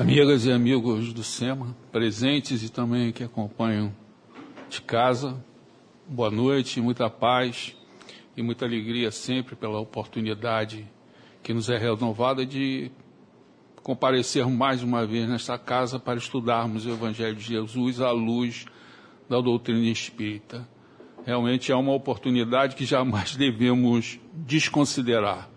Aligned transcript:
Amigas 0.00 0.46
e 0.46 0.50
amigos 0.50 1.12
do 1.12 1.22
SEMA, 1.22 1.76
presentes 1.92 2.62
e 2.62 2.70
também 2.70 3.12
que 3.12 3.22
acompanham 3.22 3.94
de 4.70 4.80
casa, 4.80 5.44
boa 6.08 6.30
noite, 6.30 6.80
muita 6.80 7.10
paz 7.10 7.76
e 8.34 8.42
muita 8.42 8.64
alegria 8.64 9.10
sempre 9.10 9.54
pela 9.54 9.78
oportunidade 9.78 10.88
que 11.42 11.52
nos 11.52 11.68
é 11.68 11.76
renovada 11.76 12.46
de 12.46 12.90
comparecer 13.82 14.46
mais 14.46 14.82
uma 14.82 15.04
vez 15.04 15.28
nesta 15.28 15.58
casa 15.58 15.98
para 15.98 16.18
estudarmos 16.18 16.86
o 16.86 16.92
Evangelho 16.92 17.36
de 17.36 17.44
Jesus 17.44 18.00
à 18.00 18.10
luz 18.10 18.64
da 19.28 19.38
doutrina 19.38 19.84
espírita. 19.84 20.66
Realmente 21.26 21.70
é 21.70 21.76
uma 21.76 21.92
oportunidade 21.92 22.74
que 22.74 22.86
jamais 22.86 23.36
devemos 23.36 24.18
desconsiderar, 24.32 25.50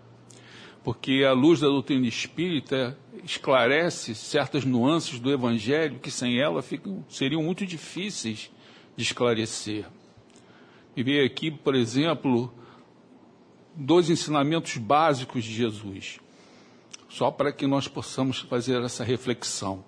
porque 0.84 1.24
a 1.26 1.32
luz 1.32 1.60
da 1.60 1.66
doutrina 1.66 2.06
espírita 2.06 2.96
esclarece 3.24 4.14
certas 4.14 4.66
nuances 4.66 5.18
do 5.18 5.32
Evangelho 5.32 5.98
que 5.98 6.10
sem 6.10 6.38
ela 6.38 6.60
ficam, 6.60 7.02
seriam 7.08 7.42
muito 7.42 7.64
difíceis 7.64 8.50
de 8.94 9.02
esclarecer. 9.02 9.86
E 10.94 11.02
veio 11.02 11.24
aqui, 11.24 11.50
por 11.50 11.74
exemplo, 11.74 12.52
dois 13.74 14.10
ensinamentos 14.10 14.76
básicos 14.76 15.42
de 15.42 15.54
Jesus, 15.54 16.20
só 17.08 17.30
para 17.30 17.50
que 17.50 17.66
nós 17.66 17.88
possamos 17.88 18.40
fazer 18.40 18.82
essa 18.82 19.02
reflexão. 19.02 19.82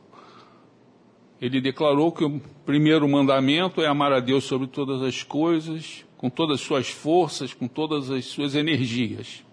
Ele 1.38 1.60
declarou 1.60 2.10
que 2.10 2.24
o 2.24 2.40
primeiro 2.64 3.06
mandamento 3.06 3.82
é 3.82 3.86
amar 3.86 4.14
a 4.14 4.20
Deus 4.20 4.44
sobre 4.44 4.66
todas 4.66 5.02
as 5.02 5.22
coisas, 5.22 6.06
com 6.16 6.30
todas 6.30 6.58
as 6.60 6.66
suas 6.66 6.88
forças, 6.88 7.52
com 7.52 7.68
todas 7.68 8.10
as 8.10 8.24
suas 8.24 8.54
energias. 8.54 9.45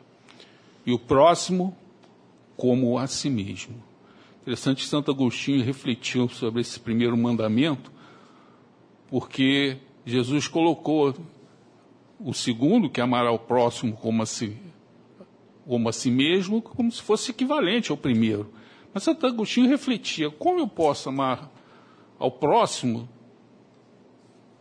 E 0.86 0.92
o 0.92 1.00
próximo, 1.00 1.76
como 2.58 2.98
a 2.98 3.08
si 3.08 3.30
mesmo. 3.30 3.82
Interessante 4.42 4.86
Santo 4.86 5.10
Agostinho 5.10 5.64
refletiu 5.64 6.28
sobre 6.28 6.62
esse 6.62 6.80
primeiro 6.80 7.16
mandamento, 7.16 7.92
porque 9.08 9.78
Jesus 10.06 10.48
colocou 10.48 11.16
o 12.20 12.34
segundo, 12.34 12.90
que 12.90 13.00
é 13.00 13.04
amar 13.04 13.26
ao 13.26 13.40
próximo 13.40 13.96
como 13.96 14.22
a 14.22 14.26
si, 14.26 14.58
como 15.66 15.88
a 15.88 15.94
si 15.94 16.12
mesmo, 16.12 16.62
como 16.62 16.92
se 16.92 17.02
fosse 17.02 17.32
equivalente 17.32 17.92
ao 17.92 17.98
primeiro. 17.98 18.52
Mas 18.94 19.04
Santo 19.04 19.26
Agostinho 19.26 19.70
refletia: 19.70 20.30
como 20.30 20.60
eu 20.60 20.68
posso 20.68 21.10
amar 21.10 21.50
ao 22.20 22.32
próximo 22.32 23.08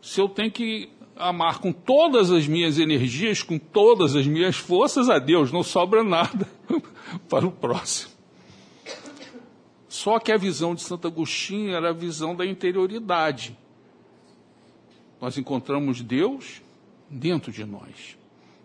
se 0.00 0.20
eu 0.20 0.28
tenho 0.28 0.50
que 0.50 0.90
amar 1.16 1.58
com 1.58 1.72
todas 1.72 2.30
as 2.30 2.46
minhas 2.46 2.78
energias, 2.78 3.42
com 3.42 3.58
todas 3.58 4.16
as 4.16 4.26
minhas 4.26 4.56
forças 4.56 5.08
a 5.08 5.18
Deus, 5.18 5.52
não 5.52 5.62
sobra 5.62 6.02
nada 6.02 6.48
para 7.28 7.46
o 7.46 7.52
próximo. 7.52 8.12
Só 9.88 10.18
que 10.18 10.32
a 10.32 10.38
visão 10.38 10.74
de 10.74 10.82
Santo 10.82 11.06
Agostinho 11.06 11.74
era 11.74 11.90
a 11.90 11.92
visão 11.92 12.34
da 12.34 12.46
interioridade. 12.46 13.56
Nós 15.20 15.36
encontramos 15.36 16.00
Deus 16.00 16.62
dentro 17.10 17.52
de 17.52 17.64
nós. 17.64 18.16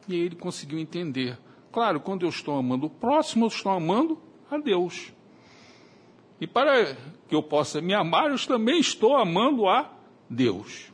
E 0.08 0.14
aí 0.14 0.22
ele 0.22 0.36
conseguiu 0.36 0.80
entender. 0.80 1.38
Claro, 1.72 2.00
quando 2.00 2.26
eu 2.26 2.30
estou 2.30 2.58
amando 2.58 2.86
o 2.86 2.90
próximo, 2.90 3.46
eu 3.46 3.50
estou 3.50 3.72
amando 3.72 4.18
a 4.50 4.58
Deus. 4.58 5.12
E 6.40 6.48
para 6.48 6.96
que 7.28 7.36
eu 7.36 7.44
possa 7.44 7.82
me 7.82 7.94
amar, 7.94 8.32
eu 8.32 8.40
também 8.48 8.80
estou 8.80 9.16
amando 9.16 9.68
a 9.68 9.92
Deus. 10.30 10.92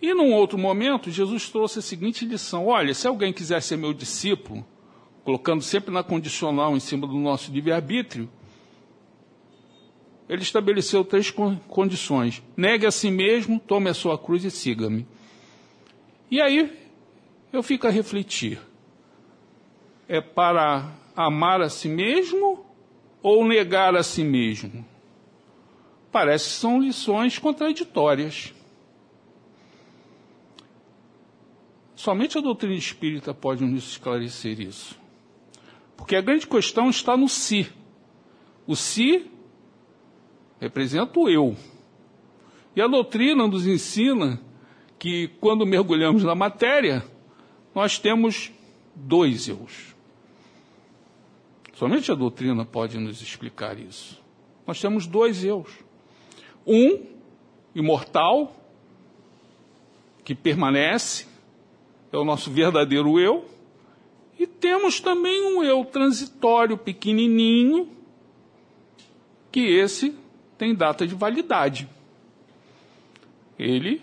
E 0.00 0.12
num 0.12 0.32
outro 0.32 0.58
momento, 0.58 1.10
Jesus 1.10 1.48
trouxe 1.48 1.78
a 1.78 1.82
seguinte 1.82 2.24
lição: 2.24 2.66
olha, 2.66 2.92
se 2.94 3.06
alguém 3.06 3.32
quiser 3.32 3.62
ser 3.62 3.76
meu 3.76 3.94
discípulo, 3.94 4.64
colocando 5.24 5.62
sempre 5.62 5.92
na 5.92 6.02
condicional 6.02 6.76
em 6.76 6.80
cima 6.80 7.06
do 7.06 7.14
nosso 7.14 7.52
livre-arbítrio, 7.52 8.28
ele 10.28 10.42
estabeleceu 10.42 11.04
três 11.04 11.30
condições: 11.68 12.42
negue 12.56 12.86
a 12.86 12.90
si 12.90 13.10
mesmo, 13.10 13.58
tome 13.58 13.88
a 13.88 13.94
sua 13.94 14.18
cruz 14.18 14.44
e 14.44 14.50
siga-me. 14.50 15.06
E 16.30 16.40
aí 16.40 16.72
eu 17.52 17.62
fico 17.62 17.86
a 17.86 17.90
refletir: 17.90 18.60
é 20.08 20.20
para 20.20 20.92
amar 21.14 21.62
a 21.62 21.68
si 21.68 21.88
mesmo 21.88 22.64
ou 23.22 23.46
negar 23.46 23.96
a 23.96 24.02
si 24.02 24.22
mesmo? 24.22 24.84
Parece 26.12 26.48
que 26.48 26.54
são 26.54 26.80
lições 26.80 27.38
contraditórias. 27.38 28.55
Somente 31.96 32.36
a 32.36 32.42
doutrina 32.42 32.74
espírita 32.74 33.32
pode 33.32 33.64
nos 33.64 33.92
esclarecer 33.92 34.60
isso. 34.60 34.96
Porque 35.96 36.14
a 36.14 36.20
grande 36.20 36.46
questão 36.46 36.90
está 36.90 37.16
no 37.16 37.26
si. 37.26 37.66
O 38.66 38.76
si 38.76 39.30
representa 40.60 41.18
o 41.18 41.28
eu. 41.28 41.56
E 42.76 42.82
a 42.82 42.86
doutrina 42.86 43.48
nos 43.48 43.66
ensina 43.66 44.38
que 44.98 45.28
quando 45.40 45.64
mergulhamos 45.64 46.22
na 46.22 46.34
matéria, 46.34 47.02
nós 47.74 47.98
temos 47.98 48.52
dois 48.94 49.48
eus. 49.48 49.94
Somente 51.74 52.12
a 52.12 52.14
doutrina 52.14 52.64
pode 52.64 52.98
nos 52.98 53.22
explicar 53.22 53.78
isso. 53.78 54.22
Nós 54.66 54.80
temos 54.80 55.06
dois 55.06 55.42
eus. 55.44 55.70
Um 56.66 57.06
imortal, 57.74 58.54
que 60.24 60.34
permanece, 60.34 61.26
é 62.12 62.16
o 62.16 62.24
nosso 62.24 62.50
verdadeiro 62.50 63.18
eu, 63.18 63.44
e 64.38 64.46
temos 64.46 65.00
também 65.00 65.42
um 65.42 65.62
eu 65.62 65.84
transitório, 65.84 66.76
pequenininho, 66.76 67.88
que 69.50 69.60
esse 69.60 70.14
tem 70.58 70.74
data 70.74 71.06
de 71.06 71.14
validade. 71.14 71.88
Ele 73.58 74.02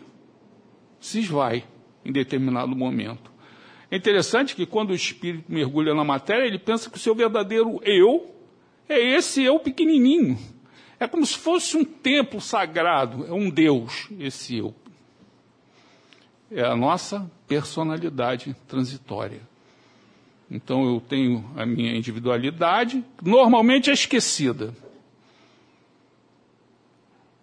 se 1.00 1.20
esvai 1.20 1.64
em 2.04 2.12
determinado 2.12 2.76
momento. 2.76 3.32
É 3.92 3.96
interessante 3.96 4.56
que 4.56 4.66
quando 4.66 4.90
o 4.90 4.96
espírito 4.96 5.52
mergulha 5.52 5.94
na 5.94 6.04
matéria, 6.04 6.48
ele 6.48 6.58
pensa 6.58 6.90
que 6.90 6.98
o 6.98 7.00
seu 7.00 7.14
verdadeiro 7.14 7.80
eu 7.84 8.34
é 8.90 9.00
esse 9.00 9.44
eu 9.44 9.60
pequenininho. 9.60 10.38
É 11.00 11.08
como 11.08 11.26
se 11.26 11.38
fosse 11.38 11.78
um 11.78 11.84
templo 11.84 12.42
sagrado, 12.42 13.26
é 13.26 13.32
um 13.32 13.50
Deus, 13.50 14.10
esse 14.20 14.58
eu. 14.58 14.74
É 16.54 16.64
a 16.64 16.76
nossa 16.76 17.30
personalidade 17.48 18.56
transitória. 18.68 19.42
Então 20.50 20.86
eu 20.86 21.02
tenho 21.02 21.44
a 21.56 21.66
minha 21.66 21.96
individualidade, 21.96 23.04
normalmente 23.22 23.90
é 23.90 23.94
esquecida. 23.94 24.74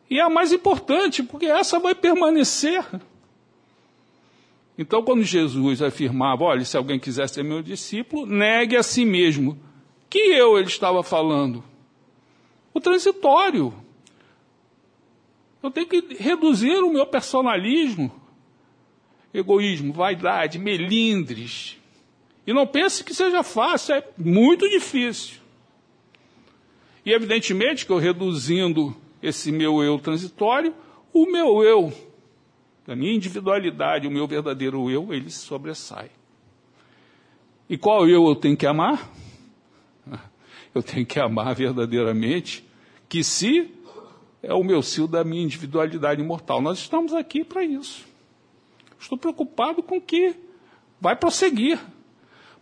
E 0.09 0.19
é 0.19 0.23
a 0.23 0.31
mais 0.31 0.53
importante, 0.53 1.23
porque 1.23 1.47
essa 1.47 1.79
vai 1.79 1.95
permanecer. 1.95 2.85
Então, 4.77 5.03
quando 5.03 5.23
Jesus 5.23 5.83
afirmava, 5.83 6.43
olha, 6.45 6.65
se 6.65 6.77
alguém 6.77 6.99
quiser 6.99 7.29
ser 7.29 7.45
meu 7.45 7.63
discípulo, 7.63 8.27
negue 8.27 8.77
a 8.77 8.83
si 8.83 9.05
mesmo. 9.05 9.59
Que 10.09 10.19
eu 10.19 10.59
ele 10.59 10.67
estava 10.67 11.03
falando? 11.05 11.63
O 12.75 12.81
transitório. 12.81 13.73
Eu 15.63 15.71
tenho 15.71 15.87
que 15.87 16.17
reduzir 16.19 16.79
o 16.79 16.91
meu 16.91 17.07
personalismo, 17.07 18.11
egoísmo, 19.33 19.93
vaidade, 19.93 20.59
melindres. 20.59 21.79
E 22.47 22.53
não 22.53 22.67
pense 22.67 23.05
que 23.05 23.15
seja 23.15 23.43
fácil, 23.43 23.95
é 23.95 24.05
muito 24.19 24.69
difícil. 24.69 25.39
E 27.05 27.13
evidentemente 27.13 27.87
que 27.87 27.93
eu 27.93 27.99
reduzindo 27.99 28.95
esse 29.23 29.53
meu 29.53 29.83
eu 29.83 29.99
transitório, 29.99 30.75
o 31.13 31.27
meu 31.27 31.63
eu, 31.63 31.93
a 32.87 32.95
minha 32.95 33.15
individualidade, 33.15 34.07
o 34.07 34.11
meu 34.11 34.27
verdadeiro 34.27 34.91
eu, 34.91 35.13
ele 35.13 35.31
se 35.31 35.41
sobressai. 35.41 36.11
E 37.69 37.79
qual 37.79 38.09
eu 38.09 38.27
eu 38.27 38.35
tenho 38.35 38.57
que 38.57 38.67
amar? 38.67 39.11
Eu 40.73 40.85
tenho 40.85 41.05
que 41.05 41.19
amar 41.19 41.53
verdadeiramente, 41.53 42.65
que 43.09 43.25
se 43.25 43.69
é 44.41 44.55
o 44.55 44.63
meu 44.63 44.83
cio 44.83 45.09
da 45.09 45.25
minha 45.25 45.43
individualidade 45.43 46.21
imortal. 46.21 46.63
Nós 46.63 46.79
estamos 46.79 47.13
aqui 47.13 47.43
para 47.43 47.65
isso. 47.65 48.07
Estou 49.01 49.17
preocupado 49.17 49.83
com 49.83 50.01
que 50.01 50.35
vai 51.01 51.17
prosseguir. 51.17 51.79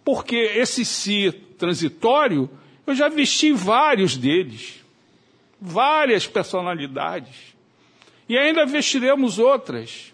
Porque 0.05 0.37
esse 0.37 0.85
si 0.85 1.33
transitório, 1.59 2.49
eu 2.87 2.95
já 2.95 3.09
vesti 3.09 3.53
vários 3.53 4.17
deles 4.17 4.79
várias 5.61 6.27
personalidades. 6.27 7.55
E 8.29 8.37
ainda 8.37 8.67
vestiremos 8.67 9.39
outras. 9.39 10.13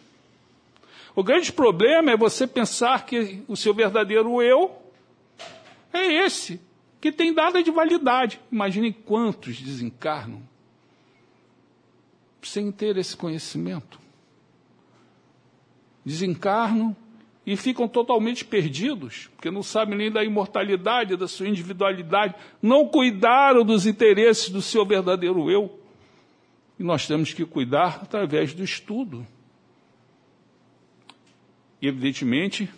O 1.15 1.23
grande 1.23 1.53
problema 1.53 2.13
é 2.13 2.17
você 2.17 2.47
pensar 2.47 3.07
que 3.07 3.43
o 3.47 3.57
seu 3.57 3.75
verdadeiro 3.75 4.43
eu 4.43 4.75
é 5.93 6.25
esse, 6.25 6.61
que 7.01 7.13
tem 7.13 7.33
data 7.33 7.63
de 7.63 7.71
validade. 7.71 8.41
Imaginem 8.51 8.93
quantos 8.93 9.61
desencarnam 9.61 10.43
sem 12.43 12.71
ter 12.71 12.97
esse 12.97 13.17
conhecimento. 13.17 13.99
Desencarnam 16.05 16.97
e 17.47 17.57
ficam 17.57 17.87
totalmente 17.87 18.45
perdidos, 18.45 19.29
porque 19.37 19.51
não 19.51 19.63
sabem 19.63 19.97
nem 19.97 20.11
da 20.11 20.25
imortalidade, 20.25 21.17
da 21.17 21.29
sua 21.29 21.47
individualidade, 21.47 22.35
não 22.61 22.89
cuidaram 22.89 23.65
dos 23.65 23.87
interesses 23.87 24.49
do 24.49 24.63
seu 24.63 24.85
verdadeiro 24.87 25.51
eu. 25.51 25.79
E 26.79 26.83
nós 26.83 27.07
temos 27.07 27.33
que 27.35 27.45
cuidar 27.45 28.01
através 28.03 28.55
do 28.55 28.65
estudo. 28.65 29.27
E, 31.81 31.87
evidentemente, 31.87 32.69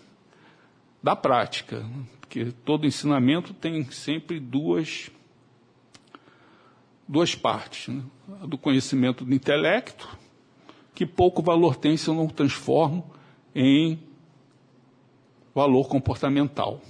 da 1.01 1.15
prática, 1.15 1.87
porque 2.21 2.53
todo 2.65 2.87
ensinamento 2.87 3.55
tem 3.55 3.89
sempre 3.93 4.41
duas, 4.41 5.11
duas 7.07 7.37
partes. 7.37 7.95
Né? 7.95 8.03
A 8.43 8.47
do 8.47 8.59
conhecimento 8.59 9.25
do 9.25 9.33
intelecto, 9.33 10.09
que 10.93 11.07
pouco 11.07 11.41
valor 11.41 11.77
tem 11.77 11.97
se 11.97 12.09
eu 12.09 12.15
não 12.15 12.27
transformo 12.27 13.16
em 13.57 13.99
valor 15.55 15.89
comportamental. 15.89 16.83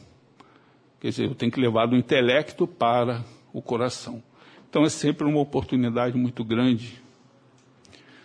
Quer 0.98 1.10
dizer, 1.10 1.24
eu 1.26 1.34
tenho 1.36 1.52
que 1.52 1.60
levar 1.60 1.86
do 1.86 1.96
intelecto 1.96 2.66
para 2.66 3.24
o 3.52 3.62
coração. 3.62 4.20
Então 4.68 4.82
é 4.84 4.88
sempre 4.88 5.24
uma 5.24 5.38
oportunidade 5.38 6.18
muito 6.18 6.42
grande 6.42 7.00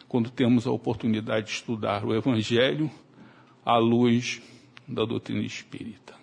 quando 0.07 0.31
temos 0.31 0.65
a 0.65 0.71
oportunidade 0.71 1.45
de 1.45 1.51
estudar 1.53 2.03
o 2.03 2.15
Evangelho 2.15 2.89
à 3.63 3.77
luz 3.77 4.41
da 4.87 5.05
doutrina 5.05 5.41
espírita. 5.41 6.15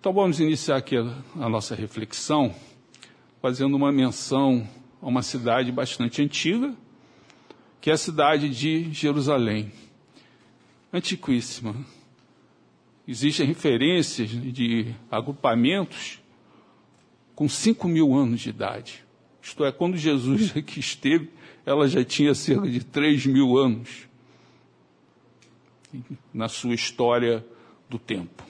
Então 0.00 0.12
vamos 0.12 0.40
iniciar 0.40 0.78
aqui 0.78 0.96
a, 0.96 1.48
nossa 1.48 1.76
reflexão 1.76 2.52
fazendo 3.40 3.76
uma 3.76 3.92
menção 3.92 4.68
a 5.00 5.06
uma 5.06 5.22
cidade 5.22 5.70
bastante 5.70 6.20
antiga, 6.20 6.74
que 7.80 7.88
é 7.88 7.92
a 7.92 7.96
cidade 7.96 8.48
de 8.50 8.92
Jerusalém. 8.92 9.72
Antiquíssima. 10.92 11.74
Existem 13.06 13.46
referências 13.46 14.30
de 14.30 14.94
agrupamentos 15.10 16.20
com 17.34 17.48
5 17.48 17.86
mil 17.88 18.14
anos 18.14 18.40
de 18.40 18.50
idade. 18.50 19.04
Isto 19.40 19.64
é, 19.64 19.72
quando 19.72 19.96
Jesus 19.96 20.52
aqui 20.56 20.80
esteve, 20.80 21.30
ela 21.64 21.88
já 21.88 22.04
tinha 22.04 22.34
cerca 22.34 22.68
de 22.68 22.84
3 22.84 23.26
mil 23.26 23.56
anos 23.56 24.08
na 26.32 26.48
sua 26.48 26.74
história 26.74 27.44
do 27.88 27.98
tempo. 27.98 28.44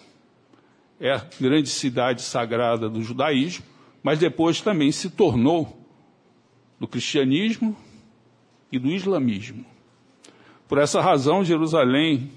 É 1.00 1.12
a 1.12 1.26
grande 1.40 1.68
cidade 1.68 2.22
sagrada 2.22 2.88
do 2.88 3.02
judaísmo, 3.02 3.64
mas 4.02 4.18
depois 4.18 4.60
também 4.60 4.90
se 4.90 5.10
tornou 5.10 5.86
do 6.78 6.88
cristianismo 6.88 7.76
e 8.70 8.78
do 8.78 8.88
islamismo. 8.88 9.64
Por 10.68 10.78
essa 10.78 11.00
razão, 11.00 11.44
Jerusalém 11.44 12.30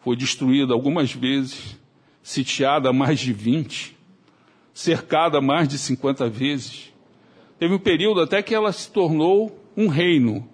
foi 0.00 0.16
destruída 0.16 0.74
algumas 0.74 1.12
vezes, 1.12 1.78
sitiada 2.22 2.92
mais 2.92 3.18
de 3.20 3.32
20, 3.32 3.96
cercada 4.74 5.40
mais 5.40 5.68
de 5.68 5.78
50 5.78 6.28
vezes. 6.28 6.92
Teve 7.58 7.74
um 7.74 7.78
período 7.78 8.20
até 8.20 8.42
que 8.42 8.54
ela 8.54 8.72
se 8.72 8.90
tornou 8.90 9.58
um 9.76 9.88
reino. 9.88 10.46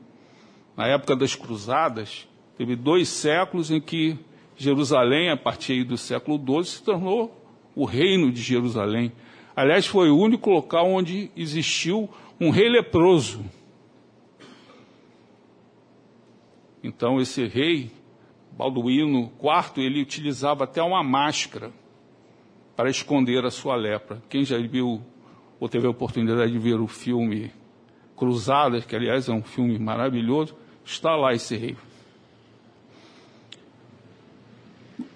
Na 0.76 0.86
época 0.86 1.16
das 1.16 1.34
cruzadas, 1.34 2.28
Teve 2.56 2.76
dois 2.76 3.08
séculos 3.08 3.70
em 3.70 3.80
que 3.80 4.16
Jerusalém, 4.56 5.28
a 5.28 5.36
partir 5.36 5.82
do 5.82 5.98
século 5.98 6.38
XII, 6.38 6.64
se 6.64 6.82
tornou 6.82 7.44
o 7.74 7.84
reino 7.84 8.30
de 8.30 8.40
Jerusalém. 8.40 9.12
Aliás, 9.56 9.86
foi 9.86 10.08
o 10.08 10.16
único 10.16 10.50
local 10.50 10.88
onde 10.88 11.30
existiu 11.36 12.08
um 12.40 12.50
rei 12.50 12.68
leproso. 12.68 13.44
Então, 16.84 17.18
esse 17.18 17.46
rei, 17.46 17.90
Balduíno 18.52 19.32
IV, 19.42 19.82
ele 19.82 20.02
utilizava 20.02 20.64
até 20.64 20.82
uma 20.82 21.02
máscara 21.02 21.72
para 22.76 22.90
esconder 22.90 23.42
a 23.42 23.50
sua 23.50 23.74
lepra. 23.74 24.22
Quem 24.28 24.44
já 24.44 24.58
viu 24.58 25.02
ou 25.58 25.66
teve 25.66 25.86
a 25.86 25.90
oportunidade 25.90 26.52
de 26.52 26.58
ver 26.58 26.78
o 26.78 26.86
filme 26.86 27.50
Cruzadas, 28.14 28.84
que 28.84 28.94
aliás 28.94 29.28
é 29.30 29.32
um 29.32 29.42
filme 29.42 29.78
maravilhoso, 29.78 30.54
está 30.84 31.16
lá 31.16 31.32
esse 31.32 31.56
rei. 31.56 31.74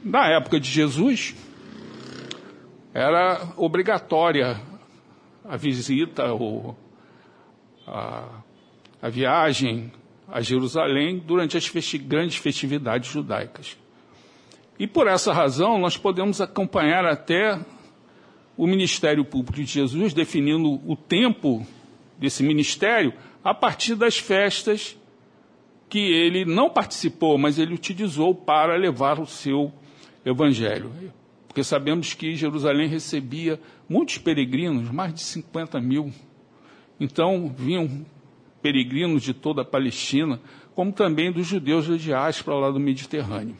Na 0.02 0.26
época 0.28 0.58
de 0.58 0.70
Jesus, 0.70 1.36
era 2.94 3.52
obrigatória 3.58 4.58
a 5.44 5.56
visita 5.56 6.32
ou 6.32 6.74
a, 7.86 8.40
a 9.02 9.08
viagem 9.10 9.92
a 10.30 10.40
Jerusalém 10.40 11.18
durante 11.18 11.56
as 11.56 11.66
festi 11.66 11.98
grandes 11.98 12.36
festividades 12.36 13.10
judaicas. 13.10 13.76
E 14.78 14.86
por 14.86 15.08
essa 15.08 15.32
razão, 15.32 15.78
nós 15.78 15.96
podemos 15.96 16.40
acompanhar 16.40 17.04
até 17.04 17.58
o 18.56 18.66
ministério 18.66 19.24
público 19.24 19.56
de 19.56 19.64
Jesus, 19.64 20.12
definindo 20.12 20.80
o 20.86 20.96
tempo 20.96 21.66
desse 22.18 22.42
ministério 22.42 23.12
a 23.42 23.54
partir 23.54 23.94
das 23.94 24.18
festas 24.18 24.96
que 25.88 25.98
ele 25.98 26.44
não 26.44 26.68
participou, 26.68 27.38
mas 27.38 27.58
ele 27.58 27.74
utilizou 27.74 28.34
para 28.34 28.76
levar 28.76 29.18
o 29.18 29.26
seu 29.26 29.72
evangelho. 30.24 30.92
Porque 31.46 31.64
sabemos 31.64 32.12
que 32.12 32.34
Jerusalém 32.34 32.88
recebia 32.88 33.58
muitos 33.88 34.18
peregrinos, 34.18 34.90
mais 34.90 35.14
de 35.14 35.22
50 35.22 35.80
mil. 35.80 36.12
Então 37.00 37.52
vinham 37.56 38.04
peregrinos 38.62 39.22
de 39.22 39.32
toda 39.32 39.62
a 39.62 39.64
Palestina, 39.64 40.40
como 40.74 40.92
também 40.92 41.32
dos 41.32 41.46
judeus 41.46 41.88
da 41.88 41.96
diáspora 41.96 42.56
lá 42.58 42.70
do 42.70 42.80
Mediterrâneo. 42.80 43.56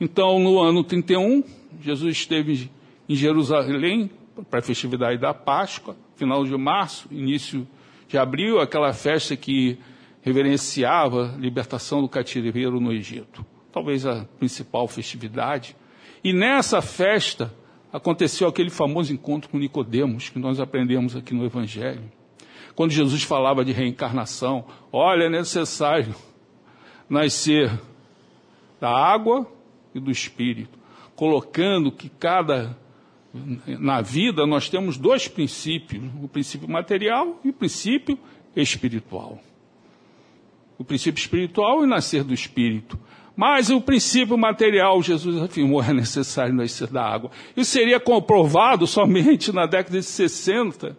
Então, 0.00 0.38
no 0.38 0.58
ano 0.60 0.84
31, 0.84 1.42
Jesus 1.80 2.16
esteve 2.16 2.70
em 3.08 3.14
Jerusalém 3.14 4.10
para 4.50 4.60
a 4.60 4.62
festividade 4.62 5.18
da 5.18 5.32
Páscoa, 5.32 5.96
final 6.16 6.44
de 6.44 6.56
março, 6.56 7.08
início 7.10 7.66
de 8.08 8.18
abril, 8.18 8.60
aquela 8.60 8.92
festa 8.92 9.36
que 9.36 9.78
reverenciava 10.22 11.34
a 11.34 11.38
libertação 11.38 12.02
do 12.02 12.08
cativeiro 12.08 12.80
no 12.80 12.92
Egito. 12.92 13.44
Talvez 13.72 14.04
a 14.04 14.24
principal 14.38 14.88
festividade. 14.88 15.76
E 16.22 16.32
nessa 16.32 16.82
festa 16.82 17.52
aconteceu 17.92 18.48
aquele 18.48 18.70
famoso 18.70 19.12
encontro 19.12 19.48
com 19.48 19.58
Nicodemos, 19.58 20.28
que 20.28 20.38
nós 20.38 20.60
aprendemos 20.60 21.14
aqui 21.14 21.32
no 21.32 21.44
Evangelho. 21.44 22.02
Quando 22.76 22.92
Jesus 22.92 23.24
falava 23.24 23.64
de 23.64 23.72
reencarnação, 23.72 24.64
olha, 24.92 25.24
é 25.24 25.28
necessário 25.28 26.14
nascer 27.08 27.72
da 28.80 28.90
água 28.90 29.50
e 29.92 29.98
do 29.98 30.12
espírito, 30.12 30.78
colocando 31.16 31.90
que 31.90 32.08
cada 32.08 32.78
na 33.66 34.00
vida 34.00 34.46
nós 34.46 34.68
temos 34.68 34.96
dois 34.96 35.26
princípios, 35.26 36.02
o 36.22 36.28
princípio 36.28 36.70
material 36.70 37.40
e 37.44 37.50
o 37.50 37.52
princípio 37.52 38.18
espiritual 38.54 39.40
o 40.78 40.84
princípio 40.84 41.20
espiritual 41.20 41.82
e 41.82 41.86
nascer 41.86 42.22
do 42.22 42.34
espírito. 42.34 42.98
Mas 43.34 43.70
o 43.70 43.80
princípio 43.80 44.36
material, 44.36 45.02
Jesus 45.02 45.42
afirmou, 45.42 45.82
é 45.82 45.92
necessário 45.92 46.54
nascer 46.54 46.88
da 46.88 47.02
água. 47.02 47.30
Isso 47.56 47.70
seria 47.70 48.00
comprovado 48.00 48.86
somente 48.86 49.52
na 49.52 49.66
década 49.66 49.98
de 49.98 50.04
60 50.04 50.96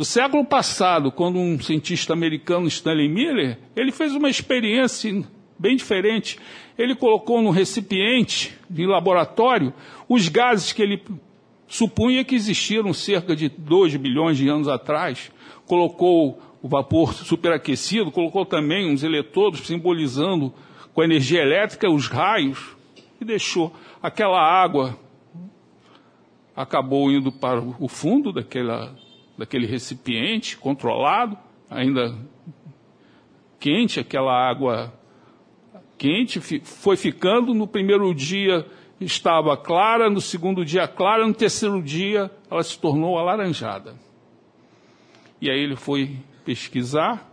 do 0.00 0.04
século 0.06 0.42
passado, 0.46 1.12
quando 1.12 1.38
um 1.38 1.60
cientista 1.60 2.14
americano, 2.14 2.66
Stanley 2.66 3.06
Miller, 3.06 3.58
ele 3.76 3.92
fez 3.92 4.14
uma 4.14 4.30
experiência 4.30 5.22
bem 5.58 5.76
diferente. 5.76 6.38
Ele 6.78 6.94
colocou 6.94 7.42
num 7.42 7.50
recipiente 7.50 8.58
de 8.70 8.86
laboratório 8.86 9.74
os 10.08 10.26
gases 10.26 10.72
que 10.72 10.80
ele 10.80 11.02
supunha 11.68 12.24
que 12.24 12.34
existiram 12.34 12.94
cerca 12.94 13.36
de 13.36 13.50
2 13.50 13.96
bilhões 13.96 14.38
de 14.38 14.48
anos 14.48 14.68
atrás. 14.68 15.30
Colocou 15.66 16.40
o 16.62 16.66
vapor 16.66 17.12
superaquecido, 17.12 18.10
colocou 18.10 18.46
também 18.46 18.90
uns 18.90 19.02
eletrodos 19.02 19.66
simbolizando 19.66 20.50
com 20.94 21.02
a 21.02 21.04
energia 21.04 21.42
elétrica 21.42 21.90
os 21.90 22.06
raios 22.06 22.74
e 23.20 23.24
deixou 23.26 23.70
aquela 24.02 24.40
água 24.40 24.98
acabou 26.56 27.10
indo 27.10 27.30
para 27.30 27.60
o 27.60 27.86
fundo 27.86 28.32
daquela, 28.32 28.94
daquele 29.40 29.66
recipiente 29.66 30.58
controlado, 30.58 31.34
ainda 31.70 32.14
quente, 33.58 33.98
aquela 33.98 34.34
água 34.34 34.92
quente 35.96 36.38
foi 36.62 36.94
ficando. 36.94 37.54
No 37.54 37.66
primeiro 37.66 38.14
dia 38.14 38.66
estava 39.00 39.56
clara, 39.56 40.10
no 40.10 40.20
segundo 40.20 40.62
dia 40.62 40.86
clara, 40.86 41.26
no 41.26 41.32
terceiro 41.32 41.82
dia 41.82 42.30
ela 42.50 42.62
se 42.62 42.78
tornou 42.78 43.18
alaranjada. 43.18 43.94
E 45.40 45.50
aí 45.50 45.58
ele 45.58 45.74
foi 45.74 46.18
pesquisar 46.44 47.26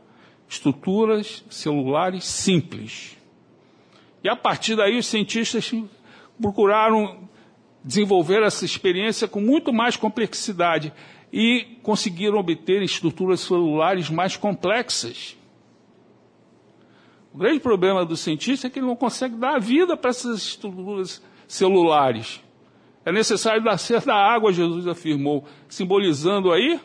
estruturas 0.47 1.43
celulares 1.49 2.23
simples. 2.23 3.17
E 4.23 4.29
a 4.29 4.35
partir 4.37 4.77
daí 4.77 4.97
os 4.97 5.07
cientistas 5.07 5.73
procuraram 6.41 7.27
desenvolver 7.83 8.43
essa 8.43 8.63
experiência 8.63 9.27
com 9.27 9.41
muito 9.41 9.73
mais 9.73 9.97
complexidade 9.97 10.93
e 11.31 11.77
conseguiram 11.84 12.38
obter 12.38 12.81
estruturas 12.81 13.41
celulares 13.41 14.10
mais 14.10 14.38
complexas. 14.38 15.38
O 17.34 17.38
grande 17.38 17.60
problema 17.60 18.05
do 18.05 18.17
cientista 18.17 18.67
é 18.67 18.69
que 18.69 18.79
ele 18.79 18.88
não 18.88 18.96
consegue 18.96 19.36
dar 19.36 19.60
vida 19.60 19.96
para 19.96 20.10
essas 20.10 20.39
estruturas 20.39 21.24
celulares. 21.48 22.41
É 23.05 23.12
necessário 23.12 23.63
nascer 23.63 24.01
da 24.01 24.15
água, 24.15 24.51
Jesus 24.51 24.88
afirmou, 24.88 25.46
simbolizando 25.69 26.51
aí 26.51 26.79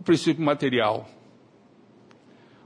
o 0.00 0.04
princípio 0.04 0.44
material. 0.44 1.08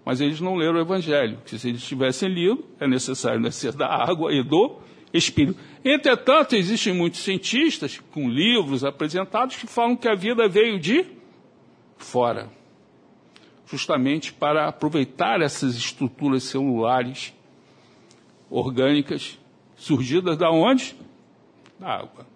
Mas 0.04 0.20
eles 0.20 0.40
não 0.40 0.56
leram 0.56 0.76
o 0.76 0.80
Evangelho, 0.80 1.38
que 1.44 1.58
se 1.58 1.68
eles 1.68 1.84
tivessem 1.84 2.28
lido, 2.28 2.64
é 2.80 2.88
necessário 2.88 3.38
nascer 3.38 3.72
da 3.72 3.86
água 3.86 4.32
e 4.32 4.42
do 4.42 4.78
Espírito. 5.12 5.58
Entretanto, 5.84 6.54
existem 6.54 6.92
muitos 6.92 7.20
cientistas 7.20 7.98
com 8.12 8.28
livros 8.28 8.84
apresentados 8.84 9.56
que 9.56 9.66
falam 9.66 9.96
que 9.96 10.08
a 10.08 10.14
vida 10.14 10.48
veio 10.48 10.78
de 10.78 11.06
fora 11.96 12.50
justamente 13.70 14.32
para 14.32 14.66
aproveitar 14.66 15.40
essas 15.40 15.76
estruturas 15.76 16.42
celulares 16.42 17.32
orgânicas 18.50 19.38
surgidas 19.76 20.36
da 20.36 20.50
onde? 20.50 20.96
Da 21.78 22.00
água. 22.00 22.26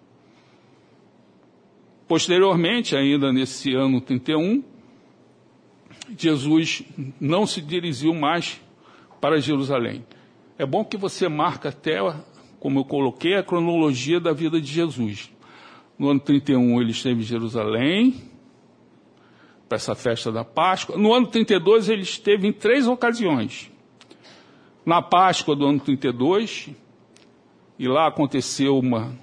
Posteriormente, 2.07 2.95
ainda 2.95 3.33
nesse 3.33 3.73
ano 3.73 3.99
31, 3.99 4.63
Jesus 6.17 6.83
não 7.19 7.45
se 7.45 7.61
dirigiu 7.61 8.13
mais 8.13 8.61
para 9.19 9.41
Jerusalém. 9.41 10.05
É 10.57 10.65
bom 10.65 10.85
que 10.85 10.95
você 10.95 11.27
marque 11.27 11.67
até, 11.67 11.99
como 12.59 12.79
eu 12.79 12.85
coloquei, 12.85 13.35
a 13.35 13.43
cronologia 13.43 14.19
da 14.19 14.33
vida 14.33 14.59
de 14.59 14.71
Jesus. 14.71 15.31
No 15.97 16.09
ano 16.09 16.19
31 16.19 16.81
ele 16.81 16.91
esteve 16.91 17.21
em 17.21 17.23
Jerusalém, 17.23 18.15
para 19.67 19.77
essa 19.77 19.95
festa 19.95 20.31
da 20.31 20.43
Páscoa. 20.43 20.97
No 20.97 21.13
ano 21.13 21.27
32 21.27 21.89
ele 21.89 22.03
esteve 22.03 22.47
em 22.47 22.53
três 22.53 22.87
ocasiões. 22.87 23.71
Na 24.85 25.01
Páscoa 25.01 25.55
do 25.55 25.65
ano 25.65 25.79
32, 25.79 26.69
e 27.79 27.87
lá 27.87 28.07
aconteceu 28.07 28.77
uma, 28.77 29.17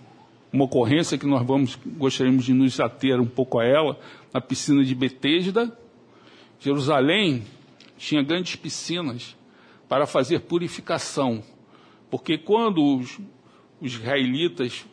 uma 0.52 0.64
ocorrência 0.64 1.16
que 1.16 1.26
nós 1.26 1.46
vamos, 1.46 1.78
gostaríamos 1.86 2.44
de 2.44 2.52
nos 2.52 2.78
ater 2.80 3.20
um 3.20 3.26
pouco 3.26 3.58
a 3.58 3.64
ela, 3.64 3.98
na 4.32 4.40
piscina 4.40 4.84
de 4.84 4.94
Betesda. 4.94 5.76
Jerusalém 6.58 7.44
tinha 7.96 8.22
grandes 8.22 8.56
piscinas 8.56 9.36
para 9.88 10.06
fazer 10.06 10.40
purificação, 10.40 11.42
porque 12.12 12.37
quando 12.37 12.99
os, 12.99 13.19
os 13.81 13.95
israelitas 13.95 14.85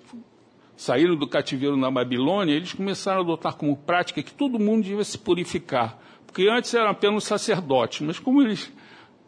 saíram 0.77 1.17
do 1.17 1.27
cativeiro 1.27 1.75
na 1.75 1.91
Babilônia, 1.91 2.53
eles 2.55 2.71
começaram 2.71 3.19
a 3.19 3.23
adotar 3.23 3.57
como 3.57 3.75
prática 3.75 4.23
que 4.23 4.33
todo 4.33 4.57
mundo 4.57 4.85
devia 4.85 5.03
se 5.03 5.17
purificar. 5.17 5.99
Porque 6.25 6.47
antes 6.47 6.73
eram 6.73 6.91
apenas 6.91 7.25
sacerdotes, 7.25 7.99
mas 8.07 8.17
como 8.17 8.41
eles 8.41 8.71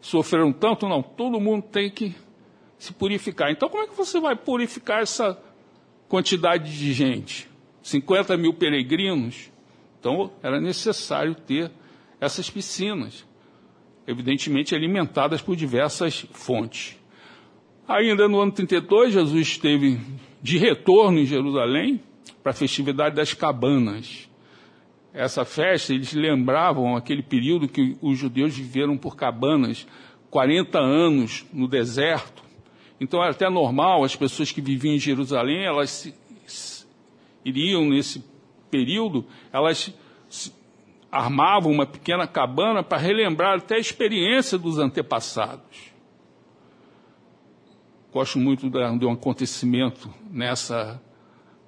sofreram 0.00 0.54
tanto, 0.54 0.88
não, 0.88 1.02
todo 1.02 1.38
mundo 1.38 1.64
tem 1.64 1.90
que 1.90 2.14
se 2.78 2.94
purificar. 2.94 3.50
Então, 3.50 3.68
como 3.68 3.84
é 3.84 3.86
que 3.86 3.94
você 3.94 4.18
vai 4.18 4.36
purificar 4.36 5.02
essa 5.02 5.38
quantidade 6.08 6.74
de 6.74 6.94
gente? 6.94 7.46
50 7.82 8.38
mil 8.38 8.54
peregrinos? 8.54 9.52
Então, 10.00 10.32
era 10.42 10.58
necessário 10.58 11.34
ter 11.34 11.70
essas 12.18 12.48
piscinas, 12.48 13.26
evidentemente 14.06 14.74
alimentadas 14.74 15.42
por 15.42 15.54
diversas 15.54 16.24
fontes. 16.32 17.01
Ainda 17.86 18.28
no 18.28 18.40
ano 18.40 18.52
32, 18.52 19.12
Jesus 19.12 19.48
esteve 19.48 20.00
de 20.40 20.56
retorno 20.56 21.18
em 21.18 21.26
Jerusalém 21.26 22.00
para 22.42 22.50
a 22.50 22.54
festividade 22.54 23.16
das 23.16 23.34
cabanas. 23.34 24.28
Essa 25.12 25.44
festa, 25.44 25.92
eles 25.92 26.12
lembravam 26.12 26.96
aquele 26.96 27.22
período 27.22 27.68
que 27.68 27.96
os 28.00 28.18
judeus 28.18 28.56
viveram 28.56 28.96
por 28.96 29.14
cabanas, 29.14 29.86
40 30.30 30.78
anos 30.78 31.44
no 31.52 31.68
deserto. 31.68 32.42
Então 33.00 33.20
era 33.20 33.32
até 33.32 33.50
normal, 33.50 34.04
as 34.04 34.16
pessoas 34.16 34.50
que 34.50 34.60
viviam 34.60 34.94
em 34.94 34.98
Jerusalém, 34.98 35.64
elas 35.64 35.90
se, 35.90 36.14
se, 36.46 36.86
iriam 37.44 37.90
nesse 37.90 38.24
período, 38.70 39.26
elas 39.52 39.92
se, 40.30 40.52
armavam 41.10 41.70
uma 41.70 41.84
pequena 41.84 42.26
cabana 42.26 42.82
para 42.82 42.96
relembrar 42.96 43.58
até 43.58 43.74
a 43.74 43.80
experiência 43.80 44.56
dos 44.56 44.78
antepassados. 44.78 45.91
Gosto 48.12 48.38
muito 48.38 48.68
de 48.68 49.06
um 49.06 49.12
acontecimento 49.12 50.12
nessa 50.30 51.00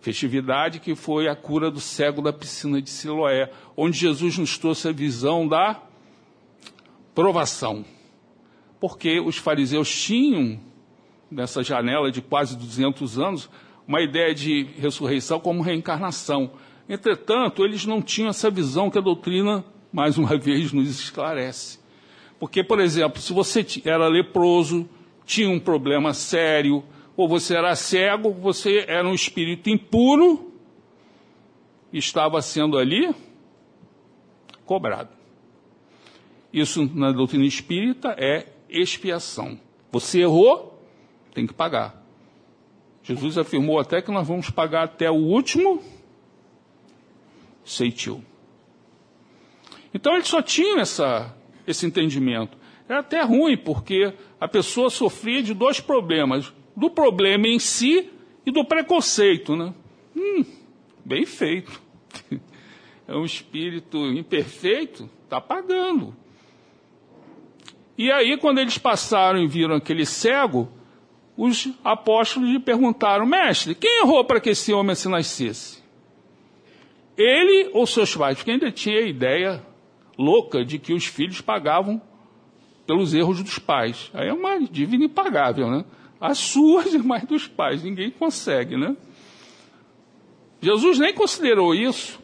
festividade 0.02 0.78
que 0.78 0.94
foi 0.94 1.26
a 1.26 1.34
cura 1.34 1.70
do 1.70 1.80
cego 1.80 2.20
da 2.20 2.34
piscina 2.34 2.82
de 2.82 2.90
Siloé, 2.90 3.50
onde 3.74 3.96
Jesus 3.96 4.36
nos 4.36 4.58
trouxe 4.58 4.88
a 4.88 4.92
visão 4.92 5.48
da 5.48 5.80
provação. 7.14 7.82
Porque 8.78 9.18
os 9.20 9.38
fariseus 9.38 9.90
tinham, 9.90 10.60
nessa 11.30 11.62
janela 11.62 12.12
de 12.12 12.20
quase 12.20 12.58
200 12.58 13.18
anos, 13.18 13.48
uma 13.88 14.02
ideia 14.02 14.34
de 14.34 14.64
ressurreição 14.78 15.40
como 15.40 15.62
reencarnação. 15.62 16.52
Entretanto, 16.86 17.64
eles 17.64 17.86
não 17.86 18.02
tinham 18.02 18.28
essa 18.28 18.50
visão 18.50 18.90
que 18.90 18.98
a 18.98 19.00
doutrina, 19.00 19.64
mais 19.90 20.18
uma 20.18 20.36
vez, 20.36 20.74
nos 20.74 20.90
esclarece. 20.90 21.80
Porque, 22.38 22.62
por 22.62 22.80
exemplo, 22.80 23.18
se 23.22 23.32
você 23.32 23.64
era 23.86 24.06
leproso, 24.08 24.86
tinha 25.25 25.49
um 25.49 25.59
problema 25.59 26.12
sério, 26.12 26.85
ou 27.16 27.28
você 27.28 27.57
era 27.57 27.75
cego, 27.75 28.33
você 28.33 28.85
era 28.88 29.07
um 29.07 29.14
espírito 29.14 29.71
impuro, 29.71 30.52
estava 31.93 32.43
sendo 32.43 32.76
ali 32.76 33.14
cobrado. 34.64 35.11
Isso 36.52 36.88
na 36.95 37.12
doutrina 37.12 37.45
espírita 37.45 38.14
é 38.19 38.52
expiação. 38.69 39.59
Você 39.90 40.21
errou, 40.21 40.83
tem 41.33 41.47
que 41.47 41.54
pagar. 41.54 42.02
Jesus 43.02 43.37
afirmou 43.37 43.78
até 43.78 44.00
que 44.00 44.11
nós 44.11 44.26
vamos 44.26 44.50
pagar 44.50 44.85
até 44.85 45.11
o 45.11 45.14
último 45.14 45.83
ceitil. 47.64 48.25
Então 49.93 50.14
eles 50.14 50.26
só 50.26 50.43
tinham 50.43 50.81
essa, 50.81 51.37
esse 51.66 51.87
entendimento. 51.87 52.57
Era 52.88 53.00
até 53.00 53.23
ruim, 53.23 53.57
porque 53.57 54.12
a 54.44 54.48
pessoa 54.48 54.90
sofria 54.90 55.42
de 55.42 55.54
dois 55.54 55.80
problemas: 55.80 56.52
do 56.76 56.90
problema 56.90 57.48
em 57.48 57.58
si 57.58 58.10
e 58.44 58.50
do 58.50 58.62
preconceito. 58.62 59.56
Né? 59.56 59.72
Hum, 60.14 60.44
bem 61.04 61.24
feito. 61.24 61.80
É 63.06 63.14
um 63.14 63.26
espírito 63.26 63.98
imperfeito, 63.98 65.10
está 65.24 65.38
pagando. 65.38 66.16
E 67.98 68.10
aí, 68.10 68.38
quando 68.38 68.60
eles 68.60 68.78
passaram 68.78 69.42
e 69.42 69.46
viram 69.46 69.74
aquele 69.74 70.06
cego, 70.06 70.72
os 71.36 71.68
apóstolos 71.84 72.48
lhe 72.48 72.58
perguntaram: 72.58 73.26
Mestre, 73.26 73.74
quem 73.74 74.00
errou 74.00 74.24
para 74.24 74.40
que 74.40 74.48
esse 74.48 74.72
homem 74.72 74.94
se 74.94 75.06
nascesse? 75.06 75.84
Ele 77.14 77.68
ou 77.74 77.86
seus 77.86 78.16
pais? 78.16 78.38
Porque 78.38 78.52
ainda 78.52 78.72
tinha 78.72 79.00
a 79.00 79.06
ideia 79.06 79.62
louca 80.16 80.64
de 80.64 80.78
que 80.78 80.94
os 80.94 81.04
filhos 81.04 81.42
pagavam 81.42 82.00
pelos 82.87 83.14
erros 83.14 83.43
dos 83.43 83.59
pais. 83.59 84.11
Aí 84.14 84.29
é 84.29 84.33
uma 84.33 84.61
dívida 84.61 85.05
impagável, 85.05 85.71
né? 85.71 85.85
As 86.21 86.38
suas 86.38 86.93
e 86.95 86.99
mais 86.99 87.25
dos 87.25 87.47
pais, 87.47 87.83
ninguém 87.83 88.11
consegue, 88.11 88.76
né? 88.76 88.97
Jesus 90.61 90.99
nem 90.99 91.12
considerou 91.12 91.75
isso 91.75 92.23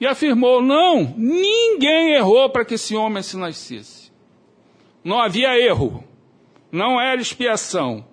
e 0.00 0.06
afirmou: 0.06 0.60
não, 0.60 1.14
ninguém 1.16 2.14
errou 2.14 2.50
para 2.50 2.64
que 2.64 2.74
esse 2.74 2.96
homem 2.96 3.22
se 3.22 3.36
nascesse. 3.36 4.12
Não 5.04 5.20
havia 5.20 5.58
erro, 5.58 6.02
não 6.72 7.00
era 7.00 7.20
expiação. 7.20 8.04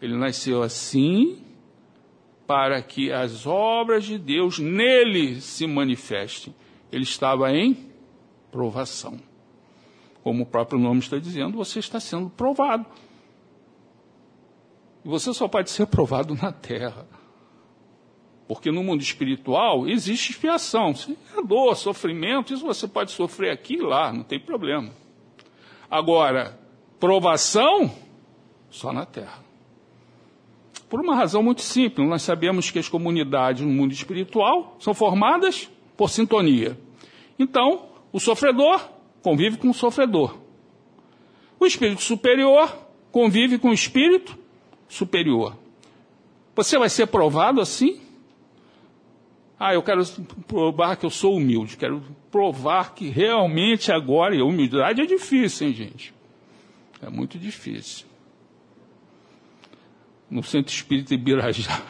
Ele 0.00 0.16
nasceu 0.16 0.62
assim 0.62 1.44
para 2.46 2.80
que 2.82 3.12
as 3.12 3.46
obras 3.46 4.04
de 4.04 4.18
Deus 4.18 4.58
nele 4.58 5.40
se 5.40 5.66
manifestem. 5.66 6.54
Ele 6.90 7.02
estava 7.02 7.52
em 7.52 7.76
provação 8.50 9.27
como 10.22 10.42
o 10.42 10.46
próprio 10.46 10.78
nome 10.78 11.00
está 11.00 11.18
dizendo, 11.18 11.56
você 11.56 11.78
está 11.78 12.00
sendo 12.00 12.28
provado. 12.30 12.86
E 15.04 15.08
você 15.08 15.32
só 15.32 15.48
pode 15.48 15.70
ser 15.70 15.86
provado 15.86 16.34
na 16.34 16.52
terra. 16.52 17.06
Porque 18.46 18.70
no 18.70 18.82
mundo 18.82 19.02
espiritual 19.02 19.86
existe 19.86 20.30
expiação. 20.32 20.94
É 21.36 21.42
dor, 21.42 21.76
sofrimento, 21.76 22.52
isso 22.52 22.64
você 22.64 22.88
pode 22.88 23.12
sofrer 23.12 23.50
aqui 23.50 23.74
e 23.74 23.82
lá, 23.82 24.12
não 24.12 24.22
tem 24.22 24.40
problema. 24.40 24.90
Agora, 25.90 26.58
provação, 26.98 27.90
só 28.70 28.92
na 28.92 29.06
terra. 29.06 29.44
Por 30.88 31.00
uma 31.00 31.14
razão 31.14 31.42
muito 31.42 31.60
simples, 31.60 32.08
nós 32.08 32.22
sabemos 32.22 32.70
que 32.70 32.78
as 32.78 32.88
comunidades 32.88 33.62
no 33.62 33.70
mundo 33.70 33.92
espiritual 33.92 34.76
são 34.80 34.94
formadas 34.94 35.70
por 35.96 36.08
sintonia. 36.08 36.78
Então, 37.38 37.86
o 38.10 38.18
sofredor 38.18 38.80
convive 39.22 39.56
com 39.56 39.70
o 39.70 39.74
sofredor. 39.74 40.38
O 41.58 41.66
espírito 41.66 42.02
superior 42.02 42.88
convive 43.10 43.58
com 43.58 43.70
o 43.70 43.74
espírito 43.74 44.38
superior. 44.88 45.56
Você 46.54 46.78
vai 46.78 46.88
ser 46.88 47.06
provado 47.06 47.60
assim? 47.60 48.00
Ah, 49.58 49.74
eu 49.74 49.82
quero 49.82 50.04
provar 50.46 50.96
que 50.96 51.04
eu 51.04 51.10
sou 51.10 51.36
humilde, 51.36 51.76
quero 51.76 52.00
provar 52.30 52.94
que 52.94 53.08
realmente 53.08 53.90
agora, 53.90 54.34
e 54.34 54.40
a 54.40 54.44
humildade 54.44 55.00
é 55.00 55.06
difícil, 55.06 55.66
hein, 55.66 55.74
gente? 55.74 56.14
É 57.02 57.10
muito 57.10 57.38
difícil. 57.38 58.06
No 60.30 60.42
Centro 60.42 60.72
Espírita 60.72 61.14
Ibirajara, 61.14 61.82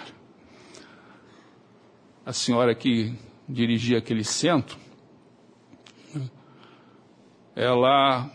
a 2.25 2.32
senhora 2.32 2.75
que 2.75 3.14
dirigia 3.49 3.99
aquele 3.99 4.25
centro, 4.25 4.78
ela 7.58 8.30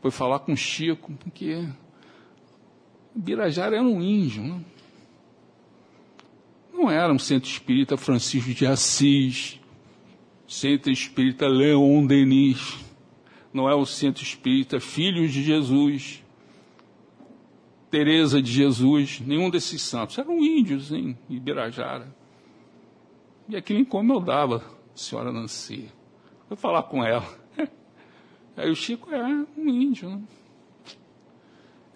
foi 0.00 0.12
falar 0.12 0.38
com 0.38 0.54
Chico, 0.54 1.12
porque 1.14 1.68
Birajara 3.12 3.76
era 3.76 3.84
um 3.84 4.00
índio, 4.00 4.40
né? 4.40 4.64
não 6.72 6.88
era 6.88 7.12
um 7.12 7.18
centro 7.18 7.50
espírita 7.50 7.96
Francisco 7.96 8.54
de 8.54 8.64
Assis, 8.64 9.58
centro 10.46 10.92
espírita 10.92 11.48
Leon 11.48 12.06
Denis, 12.06 12.78
não 13.52 13.68
é 13.68 13.74
o 13.74 13.84
centro 13.84 14.22
espírita 14.22 14.78
Filhos 14.78 15.32
de 15.32 15.42
Jesus, 15.42 16.22
Teresa 17.90 18.40
de 18.40 18.50
Jesus, 18.50 19.20
nenhum 19.20 19.50
desses 19.50 19.82
santos, 19.82 20.16
eram 20.18 20.38
índios 20.38 20.92
em 20.92 21.18
Ibirajara. 21.28 22.14
E 23.48 23.56
aquilo 23.56 23.80
incomodava 23.80 24.58
a 24.94 24.96
senhora 24.96 25.32
Nancy. 25.32 25.90
Foi 26.46 26.56
falar 26.56 26.84
com 26.84 27.04
ela. 27.04 27.41
Aí 28.56 28.70
o 28.70 28.74
Chico 28.74 29.12
é 29.12 29.22
um 29.56 29.68
índio. 29.68 30.10
Né? 30.10 30.22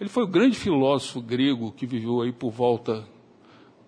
Ele 0.00 0.08
foi 0.08 0.25
o 0.25 0.28
grande 0.28 0.56
filósofo 0.56 1.20
grego 1.20 1.72
que 1.72 1.86
viveu 1.86 2.22
aí 2.22 2.32
por 2.32 2.50
volta 2.50 3.06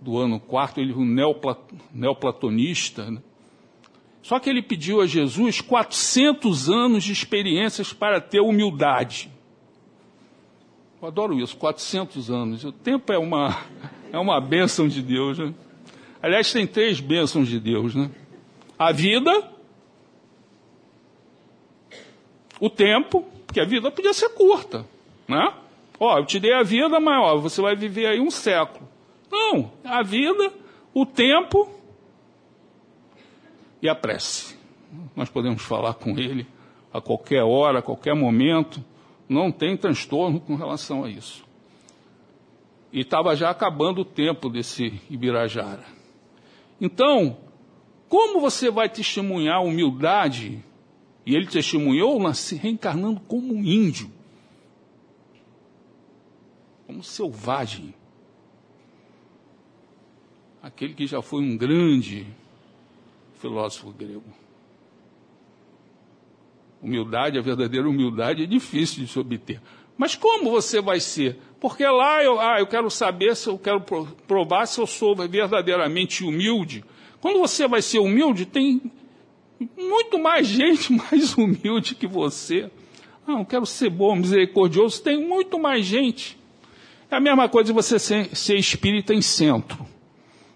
do 0.01 0.17
ano 0.19 0.39
quarto, 0.39 0.81
ele 0.81 0.93
foi 0.93 1.03
um 1.03 1.33
neoplatonista. 1.93 3.11
Né? 3.11 3.21
Só 4.23 4.39
que 4.39 4.49
ele 4.49 4.63
pediu 4.63 5.01
a 5.01 5.07
Jesus 5.07 5.61
400 5.61 6.69
anos 6.69 7.05
de 7.05 7.13
experiências 7.13 7.93
para 7.93 8.21
ter 8.21 8.41
humildade. 8.41 9.31
Eu 11.01 11.09
adoro 11.09 11.39
isso, 11.39 11.57
400 11.57 12.31
anos. 12.31 12.65
O 12.65 12.73
tempo 12.73 13.13
é 13.13 13.19
uma, 13.19 13.57
é 14.13 14.19
uma 14.19 14.41
bênção 14.41 14.89
de 14.89 15.03
Deus. 15.03 15.39
Né? 15.39 15.55
Aliás, 16.23 16.53
tem 16.53 16.67
três 16.67 17.01
bênçãos 17.01 17.49
de 17.49 17.61
Deus. 17.61 17.95
Né? 17.95 18.11
A 18.79 18.93
vida, 18.93 19.51
o 22.61 22.69
tempo, 22.69 23.25
porque 23.47 23.61
a 23.61 23.65
vida 23.65 23.91
podia 23.91 24.13
ser 24.13 24.31
curta. 24.31 24.85
Né? 25.27 25.53
Ó, 25.99 26.19
eu 26.19 26.27
te 26.27 26.39
dei 26.39 26.53
a 26.53 26.63
vida, 26.63 27.01
mas 27.01 27.19
ó, 27.21 27.37
você 27.39 27.61
vai 27.61 27.75
viver 27.75 28.07
aí 28.07 28.21
um 28.21 28.31
século. 28.31 28.89
Não, 29.31 29.71
a 29.85 30.03
vida, 30.03 30.53
o 30.95 31.05
tempo 31.05 31.69
e 33.83 33.89
a 33.89 33.95
prece. 33.95 34.57
Nós 35.15 35.29
podemos 35.29 35.63
falar 35.63 35.95
com 35.95 36.19
ele 36.19 36.47
a 36.93 37.01
qualquer 37.01 37.43
hora, 37.43 37.81
a 37.81 37.83
qualquer 37.83 38.15
momento, 38.15 38.83
não 39.29 39.53
tem 39.53 39.77
transtorno 39.77 40.41
com 40.41 40.55
relação 40.55 41.05
a 41.05 41.11
isso. 41.11 41.45
E 42.93 43.01
estava 43.01 43.37
já 43.37 43.51
acabando 43.51 44.01
o 44.01 44.05
tempo 44.05 44.49
desse 44.49 45.01
Ibirajara. 45.11 45.85
Então, 46.81 47.37
como 48.09 48.41
você 48.41 48.71
vai 48.71 48.89
testemunhar 48.89 49.63
humildade? 49.63 50.65
E 51.29 51.37
ele 51.37 51.47
testemunhou 51.47 52.19
reencarnando 52.59 53.21
como 53.21 53.53
um 53.53 53.63
índio, 53.63 54.11
como 56.87 57.03
selvagem 57.03 57.93
aquele 60.63 60.95
que 60.95 61.07
já 61.07 61.21
foi 61.21 61.43
um 61.43 61.55
grande 61.55 62.27
filósofo 63.35 63.93
grego. 63.93 64.25
Humildade, 66.81 67.39
a 67.39 67.43
verdadeira 67.43 67.87
humildade 67.87 68.45
é 68.45 68.47
difícil 68.47 69.05
de 69.05 69.13
se 69.13 69.19
obter. 69.19 69.61
Mas 69.99 70.15
como 70.15 70.51
você 70.51 70.81
vai 70.81 70.99
ser? 70.99 71.39
Porque 71.61 71.85
lá 71.85 72.25
eu, 72.25 72.41
ah, 72.41 72.59
eu 72.59 72.67
quero 72.67 72.89
saber 72.89 73.37
se 73.37 73.51
eu 73.51 73.59
quero 73.59 73.83
provar 74.27 74.65
se 74.65 74.81
eu 74.81 74.87
sou 74.87 75.15
verdadeiramente 75.15 76.25
humilde. 76.25 76.83
Quando 77.21 77.39
você 77.39 77.69
vai 77.69 77.83
ser 77.83 77.99
humilde, 77.99 78.47
tem 78.47 78.91
muito 79.77 80.19
mais 80.19 80.47
gente 80.47 80.93
mais 81.11 81.37
humilde 81.37 81.95
que 81.95 82.07
você. 82.07 82.71
Ah, 83.27 83.41
eu 83.41 83.45
quero 83.45 83.67
ser 83.67 83.91
bom, 83.91 84.17
misericordioso, 84.17 85.03
tem 85.03 85.23
muito 85.23 85.59
mais 85.59 85.85
gente. 85.85 86.39
É 87.11 87.17
a 87.17 87.21
mesma 87.21 87.49
coisa 87.49 87.67
de 87.67 87.73
você 87.73 87.99
ser, 87.99 88.35
ser 88.37 88.57
espírita 88.57 89.15
em 89.15 89.23
centro. 89.23 89.87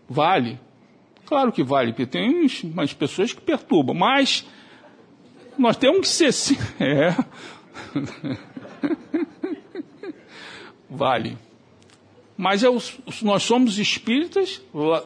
Vale. 0.09 0.59
Claro 1.25 1.51
que 1.51 1.62
vale, 1.62 1.93
porque 1.93 2.07
tem 2.07 2.47
umas 2.65 2.93
pessoas 2.93 3.33
que 3.33 3.41
perturbam, 3.41 3.95
mas 3.95 4.45
nós 5.57 5.77
temos 5.77 6.01
que 6.01 6.09
ser 6.09 6.33
sim. 6.33 6.57
É. 6.79 7.15
vale. 10.91 11.38
Mas 12.37 12.62
é 12.62 12.69
os, 12.69 12.99
nós 13.23 13.43
somos 13.43 13.79
espíritas, 13.79 14.61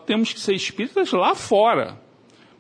temos 0.05 0.33
que 0.33 0.41
ser 0.41 0.55
espíritas 0.55 1.13
lá 1.13 1.35
fora. 1.35 2.01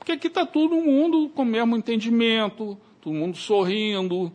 Porque 0.06 0.12
aqui 0.12 0.28
está 0.28 0.46
todo 0.46 0.76
mundo 0.76 1.28
com 1.30 1.42
o 1.42 1.44
mesmo 1.44 1.76
entendimento, 1.76 2.78
todo 3.02 3.12
mundo 3.12 3.36
sorrindo, 3.36 4.30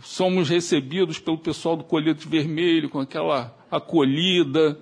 somos 0.00 0.48
recebidos 0.48 1.18
pelo 1.18 1.38
pessoal 1.38 1.74
do 1.74 1.82
colete 1.82 2.28
vermelho 2.28 2.88
com 2.88 3.00
aquela 3.00 3.52
acolhida. 3.68 4.78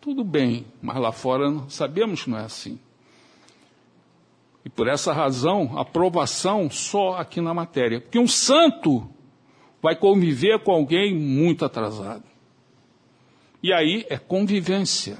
Tudo 0.00 0.22
bem, 0.22 0.66
mas 0.80 0.98
lá 0.98 1.10
fora 1.10 1.52
sabemos 1.68 2.22
que 2.22 2.30
não 2.30 2.38
é 2.38 2.44
assim. 2.44 2.78
E 4.64 4.70
por 4.70 4.86
essa 4.86 5.12
razão, 5.12 5.76
aprovação 5.76 6.70
só 6.70 7.16
aqui 7.16 7.40
na 7.40 7.52
matéria. 7.52 8.00
Porque 8.00 8.20
um 8.20 8.28
santo 8.28 9.10
vai 9.82 9.96
conviver 9.96 10.60
com 10.60 10.70
alguém 10.70 11.12
muito 11.12 11.64
atrasado. 11.64 12.22
E 13.60 13.72
aí 13.72 14.06
é 14.08 14.16
convivência. 14.16 15.18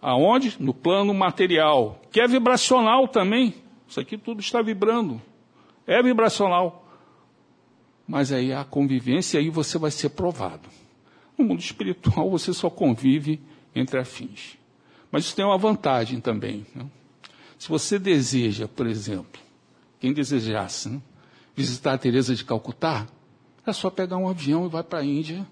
Aonde? 0.00 0.56
No 0.60 0.72
plano 0.72 1.12
material, 1.12 2.00
que 2.10 2.20
é 2.20 2.28
vibracional 2.28 3.08
também. 3.08 3.54
Isso 3.88 3.98
aqui 3.98 4.16
tudo 4.16 4.40
está 4.40 4.62
vibrando. 4.62 5.20
É 5.86 6.02
vibracional. 6.02 6.86
Mas 8.06 8.32
aí 8.32 8.52
a 8.52 8.64
convivência, 8.64 9.40
aí 9.40 9.50
você 9.50 9.78
vai 9.78 9.90
ser 9.90 10.10
provado. 10.10 10.68
No 11.36 11.44
mundo 11.44 11.60
espiritual 11.60 12.30
você 12.30 12.52
só 12.52 12.70
convive 12.70 13.40
entre 13.74 13.98
afins. 13.98 14.56
Mas 15.10 15.24
isso 15.24 15.36
tem 15.36 15.44
uma 15.44 15.58
vantagem 15.58 16.20
também. 16.20 16.66
Né? 16.74 16.86
Se 17.58 17.68
você 17.68 17.98
deseja, 17.98 18.68
por 18.68 18.86
exemplo, 18.86 19.40
quem 19.98 20.12
desejasse 20.12 20.88
né, 20.88 21.00
visitar 21.56 21.94
a 21.94 21.98
Teresa 21.98 22.34
de 22.34 22.44
Calcutá, 22.44 23.06
é 23.66 23.72
só 23.72 23.90
pegar 23.90 24.16
um 24.16 24.28
avião 24.28 24.66
e 24.66 24.68
vai 24.68 24.82
para 24.82 25.00
a 25.00 25.04
Índia 25.04 25.46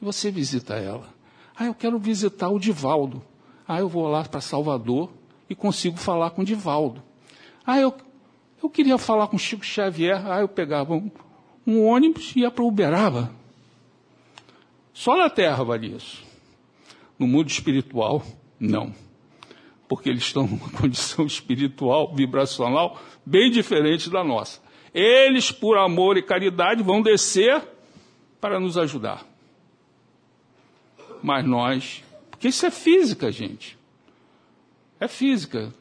e 0.00 0.04
você 0.04 0.30
visita 0.30 0.74
ela. 0.74 1.12
Ah, 1.56 1.66
eu 1.66 1.74
quero 1.74 1.98
visitar 1.98 2.48
o 2.48 2.58
Divaldo. 2.58 3.22
Ah, 3.66 3.80
eu 3.80 3.88
vou 3.88 4.06
lá 4.08 4.24
para 4.24 4.40
Salvador 4.40 5.10
e 5.48 5.54
consigo 5.54 5.96
falar 5.96 6.30
com 6.30 6.44
Divaldo. 6.44 7.02
Ah, 7.66 7.78
eu, 7.78 7.94
eu 8.62 8.68
queria 8.68 8.98
falar 8.98 9.26
com 9.28 9.38
Chico 9.38 9.64
Xavier. 9.64 10.22
Ah, 10.26 10.40
eu 10.40 10.48
pegava 10.48 10.94
um, 10.94 11.10
um 11.66 11.84
ônibus 11.84 12.34
e 12.36 12.40
ia 12.40 12.50
para 12.50 12.64
Uberaba. 12.64 13.30
Só 14.92 15.16
na 15.16 15.30
terra 15.30 15.64
vale 15.64 15.88
isso. 15.88 16.22
No 17.18 17.26
mundo 17.26 17.48
espiritual, 17.48 18.22
não. 18.60 18.94
Porque 19.88 20.08
eles 20.08 20.22
estão 20.22 20.46
numa 20.46 20.70
condição 20.78 21.26
espiritual, 21.26 22.14
vibracional, 22.14 23.00
bem 23.24 23.50
diferente 23.50 24.10
da 24.10 24.22
nossa. 24.22 24.60
Eles, 24.92 25.50
por 25.50 25.76
amor 25.76 26.16
e 26.16 26.22
caridade, 26.22 26.82
vão 26.82 27.02
descer 27.02 27.60
para 28.40 28.60
nos 28.60 28.76
ajudar. 28.76 29.26
Mas 31.22 31.44
nós, 31.44 32.03
porque 32.44 32.48
isso 32.50 32.66
é 32.66 32.70
física, 32.70 33.32
gente. 33.32 33.78
É 35.00 35.08
física. 35.08 35.72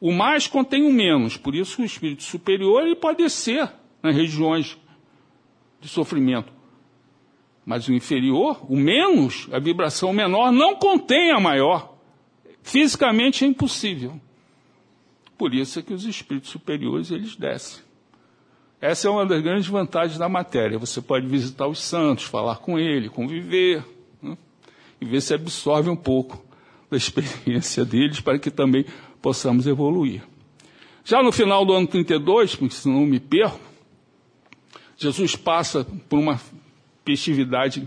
O 0.00 0.10
mais 0.10 0.46
contém 0.46 0.82
o 0.82 0.90
menos, 0.90 1.36
por 1.36 1.54
isso 1.54 1.82
o 1.82 1.84
espírito 1.84 2.22
superior 2.22 2.80
ele 2.82 2.96
pode 2.96 3.18
descer 3.18 3.70
nas 4.02 4.16
regiões 4.16 4.78
de 5.78 5.86
sofrimento. 5.86 6.50
Mas 7.62 7.88
o 7.88 7.92
inferior, 7.92 8.64
o 8.72 8.74
menos, 8.74 9.48
a 9.52 9.58
vibração 9.58 10.14
menor, 10.14 10.50
não 10.50 10.76
contém 10.76 11.30
a 11.30 11.38
maior. 11.38 11.94
Fisicamente 12.62 13.44
é 13.44 13.48
impossível. 13.48 14.18
Por 15.36 15.52
isso 15.54 15.78
é 15.78 15.82
que 15.82 15.92
os 15.92 16.06
espíritos 16.06 16.48
superiores 16.48 17.10
eles 17.10 17.36
descem. 17.36 17.84
Essa 18.80 19.08
é 19.08 19.10
uma 19.10 19.26
das 19.26 19.42
grandes 19.42 19.66
vantagens 19.66 20.18
da 20.18 20.26
matéria. 20.26 20.78
Você 20.78 21.02
pode 21.02 21.26
visitar 21.26 21.66
os 21.66 21.80
santos, 21.80 22.24
falar 22.24 22.60
com 22.60 22.78
ele, 22.78 23.10
conviver? 23.10 23.95
E 25.00 25.04
ver 25.04 25.20
se 25.20 25.34
absorve 25.34 25.90
um 25.90 25.96
pouco 25.96 26.44
da 26.90 26.96
experiência 26.96 27.84
deles 27.84 28.20
para 28.20 28.38
que 28.38 28.50
também 28.50 28.84
possamos 29.20 29.66
evoluir. 29.66 30.22
Já 31.04 31.22
no 31.22 31.30
final 31.30 31.64
do 31.64 31.72
ano 31.72 31.86
32, 31.86 32.56
porque 32.56 32.74
senão 32.74 33.06
me 33.06 33.20
perco, 33.20 33.60
Jesus 34.96 35.36
passa 35.36 35.84
por 36.08 36.18
uma 36.18 36.40
festividade 37.04 37.86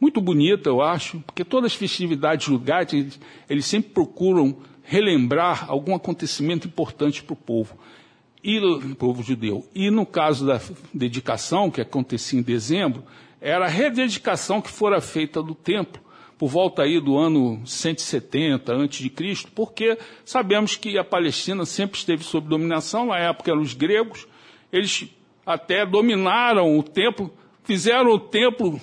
muito 0.00 0.20
bonita, 0.20 0.68
eu 0.68 0.80
acho, 0.80 1.20
porque 1.20 1.44
todas 1.44 1.72
as 1.72 1.78
festividades 1.78 2.46
julgadas, 2.46 2.94
eles, 2.94 3.20
eles 3.48 3.66
sempre 3.66 3.90
procuram 3.90 4.56
relembrar 4.82 5.66
algum 5.68 5.94
acontecimento 5.94 6.66
importante 6.66 7.22
para 7.22 7.34
o 7.34 7.36
povo. 7.36 7.76
e 8.42 8.58
o 8.58 8.96
povo 8.96 9.22
judeu. 9.22 9.68
E 9.74 9.90
no 9.90 10.06
caso 10.06 10.46
da 10.46 10.58
dedicação, 10.94 11.70
que 11.70 11.80
acontecia 11.80 12.38
em 12.38 12.42
dezembro, 12.42 13.04
era 13.40 13.66
a 13.66 13.68
rededicação 13.68 14.62
que 14.62 14.70
fora 14.70 15.00
feita 15.00 15.42
do 15.42 15.54
templo, 15.54 16.00
por 16.40 16.48
volta 16.48 16.84
aí 16.84 16.98
do 16.98 17.18
ano 17.18 17.60
170 17.66 18.72
a.C., 18.72 19.46
porque 19.54 19.98
sabemos 20.24 20.74
que 20.74 20.96
a 20.96 21.04
Palestina 21.04 21.66
sempre 21.66 21.98
esteve 21.98 22.24
sob 22.24 22.48
dominação, 22.48 23.08
na 23.08 23.18
época 23.18 23.50
eram 23.50 23.60
os 23.60 23.74
gregos, 23.74 24.26
eles 24.72 25.06
até 25.44 25.84
dominaram 25.84 26.78
o 26.78 26.82
templo, 26.82 27.30
fizeram 27.62 28.12
o 28.12 28.18
templo 28.18 28.80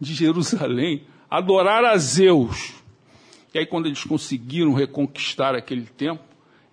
de 0.00 0.12
Jerusalém 0.12 1.04
adorar 1.30 1.84
a 1.84 1.96
Zeus. 1.96 2.74
E 3.54 3.60
aí, 3.60 3.66
quando 3.66 3.86
eles 3.86 4.02
conseguiram 4.02 4.72
reconquistar 4.72 5.54
aquele 5.54 5.86
templo, 5.86 6.24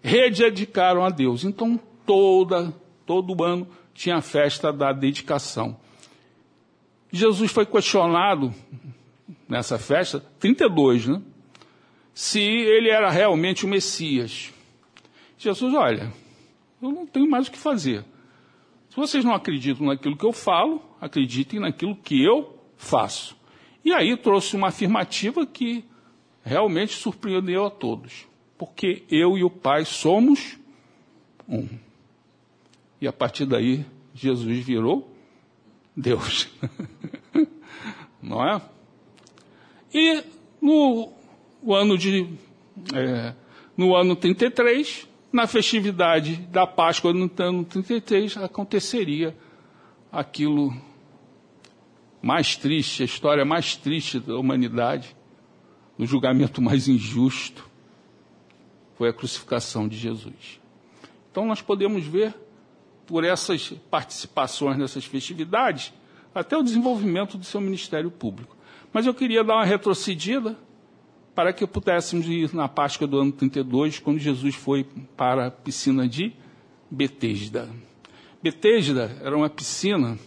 rededicaram 0.01 1.05
a 1.05 1.11
Deus. 1.11 1.43
Então, 1.43 1.79
toda, 2.03 2.73
todo 3.05 3.43
ano 3.43 3.67
tinha 3.93 4.15
a 4.15 4.21
festa 4.23 4.73
da 4.73 4.91
dedicação. 4.91 5.77
Jesus 7.11 7.51
foi 7.51 7.67
questionado 7.67 8.51
nessa 9.47 9.77
festa, 9.77 10.19
32, 10.39 11.07
né? 11.07 11.21
Se 12.13 12.39
ele 12.41 12.89
era 12.89 13.09
realmente 13.09 13.65
o 13.65 13.67
Messias. 13.67 14.51
Jesus, 15.37 15.73
olha, 15.73 16.11
eu 16.81 16.91
não 16.91 17.05
tenho 17.05 17.29
mais 17.29 17.47
o 17.47 17.51
que 17.51 17.57
fazer. 17.57 18.03
Se 18.89 18.95
vocês 18.95 19.23
não 19.23 19.33
acreditam 19.33 19.87
naquilo 19.87 20.17
que 20.17 20.25
eu 20.25 20.33
falo, 20.33 20.81
acreditem 20.99 21.59
naquilo 21.59 21.95
que 21.95 22.23
eu 22.23 22.57
faço. 22.75 23.37
E 23.85 23.93
aí 23.93 24.17
trouxe 24.17 24.55
uma 24.55 24.67
afirmativa 24.67 25.45
que 25.45 25.85
realmente 26.43 26.93
surpreendeu 26.93 27.65
a 27.65 27.69
todos. 27.69 28.27
Porque 28.57 29.03
eu 29.09 29.37
e 29.37 29.43
o 29.43 29.49
Pai 29.49 29.85
somos 29.85 30.57
um. 31.47 31.67
E 32.99 33.07
a 33.07 33.13
partir 33.13 33.45
daí, 33.45 33.85
Jesus 34.13 34.59
virou 34.59 35.15
Deus. 35.95 36.49
Não 38.21 38.45
é? 38.45 38.61
E 39.93 40.23
no 40.61 41.11
ano 41.67 41.97
de. 41.97 42.27
É, 42.93 43.33
no 43.75 43.95
ano 43.95 44.15
33, 44.15 45.07
na 45.31 45.47
festividade 45.47 46.35
da 46.35 46.67
Páscoa 46.67 47.13
no 47.13 47.29
ano 47.37 47.63
33, 47.63 48.37
aconteceria 48.37 49.35
aquilo 50.11 50.73
mais 52.21 52.55
triste, 52.55 53.01
a 53.01 53.05
história 53.05 53.45
mais 53.45 53.75
triste 53.75 54.19
da 54.19 54.37
humanidade, 54.37 55.15
o 55.97 56.05
julgamento 56.05 56.61
mais 56.61 56.87
injusto, 56.87 57.69
foi 58.95 59.09
a 59.09 59.13
crucificação 59.13 59.87
de 59.87 59.97
Jesus. 59.97 60.59
Então 61.31 61.45
nós 61.45 61.61
podemos 61.61 62.05
ver, 62.05 62.35
por 63.05 63.23
essas 63.23 63.71
participações 63.89 64.77
nessas 64.77 65.05
festividades, 65.05 65.93
até 66.35 66.57
o 66.57 66.63
desenvolvimento 66.63 67.37
do 67.37 67.45
seu 67.45 67.61
ministério 67.61 68.11
público. 68.11 68.57
Mas 68.91 69.05
eu 69.05 69.13
queria 69.13 69.43
dar 69.43 69.55
uma 69.55 69.65
retrocedida 69.65 70.57
para 71.35 71.53
que 71.53 71.65
pudéssemos 71.65 72.27
ir 72.27 72.53
na 72.53 72.67
Páscoa 72.67 73.07
do 73.07 73.19
ano 73.19 73.31
32, 73.31 73.99
quando 73.99 74.19
Jesus 74.19 74.55
foi 74.55 74.85
para 75.15 75.47
a 75.47 75.51
piscina 75.51 76.07
de 76.07 76.33
Betesda. 76.89 77.69
Betesda 78.41 79.17
era 79.21 79.37
uma 79.37 79.49
piscina 79.49 80.17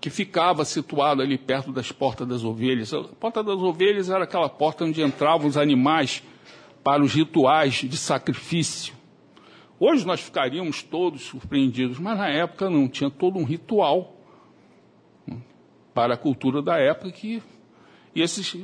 que 0.00 0.10
ficava 0.10 0.64
situada 0.64 1.22
ali 1.22 1.38
perto 1.38 1.72
das 1.72 1.90
portas 1.90 2.28
das 2.28 2.44
ovelhas. 2.44 2.92
A 2.92 3.02
porta 3.04 3.42
das 3.42 3.56
ovelhas 3.56 4.10
era 4.10 4.24
aquela 4.24 4.48
porta 4.48 4.84
onde 4.84 5.00
entravam 5.00 5.46
os 5.46 5.56
animais 5.56 6.22
para 6.82 7.02
os 7.02 7.14
rituais 7.14 7.76
de 7.76 7.96
sacrifício. 7.96 8.92
Hoje 9.80 10.06
nós 10.06 10.20
ficaríamos 10.20 10.82
todos 10.82 11.22
surpreendidos, 11.22 11.98
mas 11.98 12.18
na 12.18 12.28
época 12.28 12.68
não, 12.68 12.86
tinha 12.88 13.10
todo 13.10 13.38
um 13.38 13.44
ritual 13.44 14.13
para 15.94 16.14
a 16.14 16.18
cultura 16.18 16.60
da 16.60 16.76
época 16.76 17.12
que 17.12 17.42
e 18.14 18.22
esses 18.22 18.56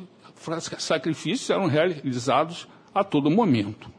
sacrifícios 0.79 1.51
eram 1.51 1.67
realizados 1.67 2.69
a 2.95 3.03
todo 3.03 3.31
momento. 3.31 3.91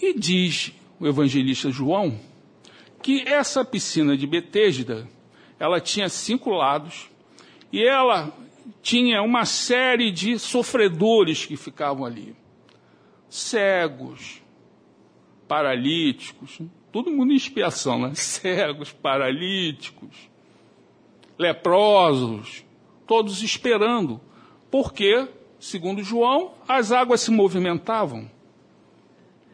E 0.00 0.14
diz 0.14 0.72
o 1.00 1.06
evangelista 1.06 1.70
João 1.70 2.18
que 3.02 3.22
essa 3.26 3.64
piscina 3.64 4.16
de 4.16 4.26
Betesda, 4.26 5.08
ela 5.58 5.80
tinha 5.80 6.08
cinco 6.08 6.50
lados 6.50 7.08
e 7.72 7.82
ela 7.82 8.32
tinha 8.82 9.22
uma 9.22 9.44
série 9.44 10.10
de 10.10 10.38
sofredores 10.38 11.44
que 11.44 11.56
ficavam 11.56 12.04
ali. 12.04 12.36
Cegos, 13.28 14.42
paralíticos, 15.46 16.60
todo 16.92 17.10
mundo 17.10 17.32
em 17.32 17.36
expiação, 17.36 18.00
né? 18.00 18.14
Cegos, 18.16 18.92
paralíticos, 18.92 20.28
leprosos, 21.38 22.64
todos 23.06 23.42
esperando, 23.42 24.20
porque, 24.70 25.28
segundo 25.58 26.02
João, 26.02 26.52
as 26.68 26.92
águas 26.92 27.20
se 27.20 27.30
movimentavam. 27.30 28.30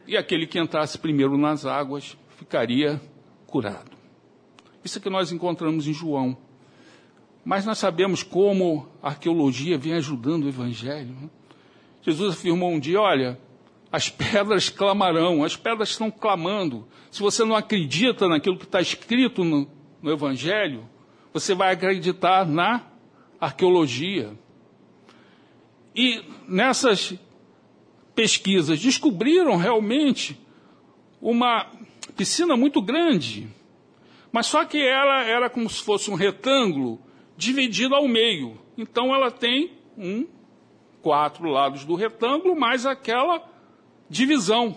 E 0.06 0.16
aquele 0.16 0.46
que 0.46 0.58
entrasse 0.58 0.98
primeiro 0.98 1.36
nas 1.36 1.64
águas 1.64 2.16
ficaria 2.36 3.00
curado. 3.46 3.92
Isso 4.84 4.98
é 4.98 5.00
que 5.00 5.08
nós 5.08 5.32
encontramos 5.32 5.86
em 5.86 5.92
João. 5.92 6.36
Mas 7.44 7.64
nós 7.64 7.78
sabemos 7.78 8.22
como 8.22 8.88
a 9.02 9.08
arqueologia 9.08 9.78
vem 9.78 9.94
ajudando 9.94 10.44
o 10.44 10.48
Evangelho. 10.48 11.14
Né? 11.20 11.30
Jesus 12.02 12.34
afirmou 12.34 12.70
um 12.70 12.80
dia: 12.80 13.00
olha, 13.00 13.38
as 13.92 14.08
pedras 14.08 14.68
clamarão, 14.68 15.44
as 15.44 15.56
pedras 15.56 15.90
estão 15.90 16.10
clamando. 16.10 16.86
Se 17.10 17.20
você 17.20 17.44
não 17.44 17.54
acredita 17.54 18.28
naquilo 18.28 18.58
que 18.58 18.64
está 18.64 18.80
escrito 18.80 19.44
no, 19.44 19.68
no 20.02 20.10
Evangelho, 20.10 20.88
você 21.34 21.52
vai 21.52 21.72
acreditar 21.72 22.46
na 22.46 22.86
arqueologia. 23.40 24.38
E 25.92 26.22
nessas 26.46 27.12
pesquisas 28.14 28.80
descobriram 28.80 29.56
realmente 29.56 30.40
uma 31.20 31.66
piscina 32.16 32.56
muito 32.56 32.80
grande, 32.80 33.48
mas 34.30 34.46
só 34.46 34.64
que 34.64 34.80
ela 34.80 35.24
era 35.24 35.50
como 35.50 35.68
se 35.68 35.82
fosse 35.82 36.08
um 36.08 36.14
retângulo 36.14 37.00
dividido 37.36 37.96
ao 37.96 38.06
meio. 38.06 38.56
Então 38.78 39.12
ela 39.12 39.28
tem 39.28 39.72
um, 39.98 40.28
quatro 41.02 41.48
lados 41.48 41.84
do 41.84 41.96
retângulo, 41.96 42.54
mais 42.54 42.86
aquela 42.86 43.44
divisão. 44.08 44.76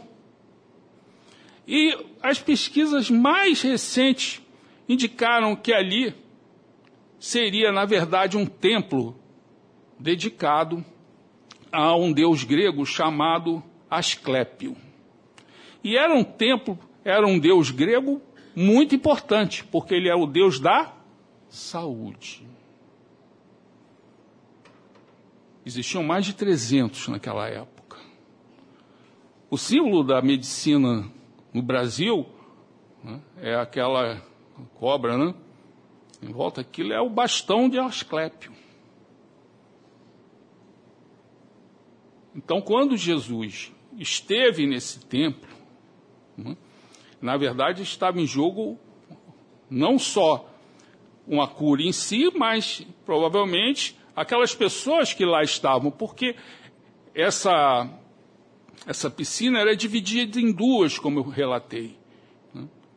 E 1.68 1.96
as 2.24 2.40
pesquisas 2.40 3.12
mais 3.12 3.62
recentes 3.62 4.42
indicaram 4.90 5.56
que 5.56 5.72
ali 5.72 6.16
seria, 7.20 7.72
na 7.72 7.86
verdade, 7.86 8.38
um 8.38 8.46
templo 8.46 9.18
dedicado 10.00 10.84
a 11.72 11.96
um 11.96 12.12
deus 12.12 12.44
grego 12.44 12.86
chamado 12.86 13.64
Asclépio. 13.90 14.76
E 15.84 15.98
era 15.98 16.14
um 16.14 16.24
templo 16.24 16.78
era 17.08 17.26
um 17.26 17.40
deus 17.40 17.72
grego 17.72 18.22
muito 18.54 18.94
importante, 18.94 19.64
porque 19.64 19.96
ele 19.96 20.10
é 20.10 20.16
o 20.16 20.26
deus 20.26 20.60
da 20.60 20.94
saúde. 21.48 22.46
Existiam 25.66 26.04
mais 26.04 26.26
de 26.26 26.34
300 26.34 27.08
naquela 27.08 27.48
época. 27.48 27.98
O 29.50 29.58
símbolo 29.58 30.04
da 30.04 30.22
medicina 30.22 31.10
no 31.54 31.62
Brasil 31.62 32.26
né, 33.02 33.22
é 33.38 33.56
aquela 33.56 34.22
cobra, 34.76 35.18
né? 35.18 35.34
Em 36.22 36.32
volta 36.32 36.62
aquilo 36.62 36.94
é 36.94 37.02
o 37.02 37.10
bastão 37.10 37.70
de 37.70 37.78
Asclépio. 37.78 38.52
Então, 42.36 42.62
quando 42.62 42.96
Jesus 42.96 43.72
esteve 43.98 44.68
nesse 44.68 45.00
templo, 45.06 45.50
né, 46.38 46.56
na 47.20 47.36
verdade, 47.36 47.82
estava 47.82 48.22
em 48.22 48.28
jogo 48.28 48.78
não 49.70 49.98
só 49.98 50.48
uma 51.28 51.48
cura 51.48 51.82
em 51.82 51.92
si, 51.92 52.32
mas 52.36 52.86
provavelmente 53.06 53.98
aquelas 54.16 54.54
pessoas 54.56 55.14
que 55.14 55.26
lá 55.26 55.44
estavam, 55.44 55.92
porque 55.92 56.36
essa, 57.14 57.90
essa 58.86 59.10
piscina 59.10 59.60
era 59.60 59.76
dividida 59.76 60.40
em 60.40 60.52
duas, 60.52 60.98
como 60.98 61.20
eu 61.20 61.24
relatei? 61.24 61.98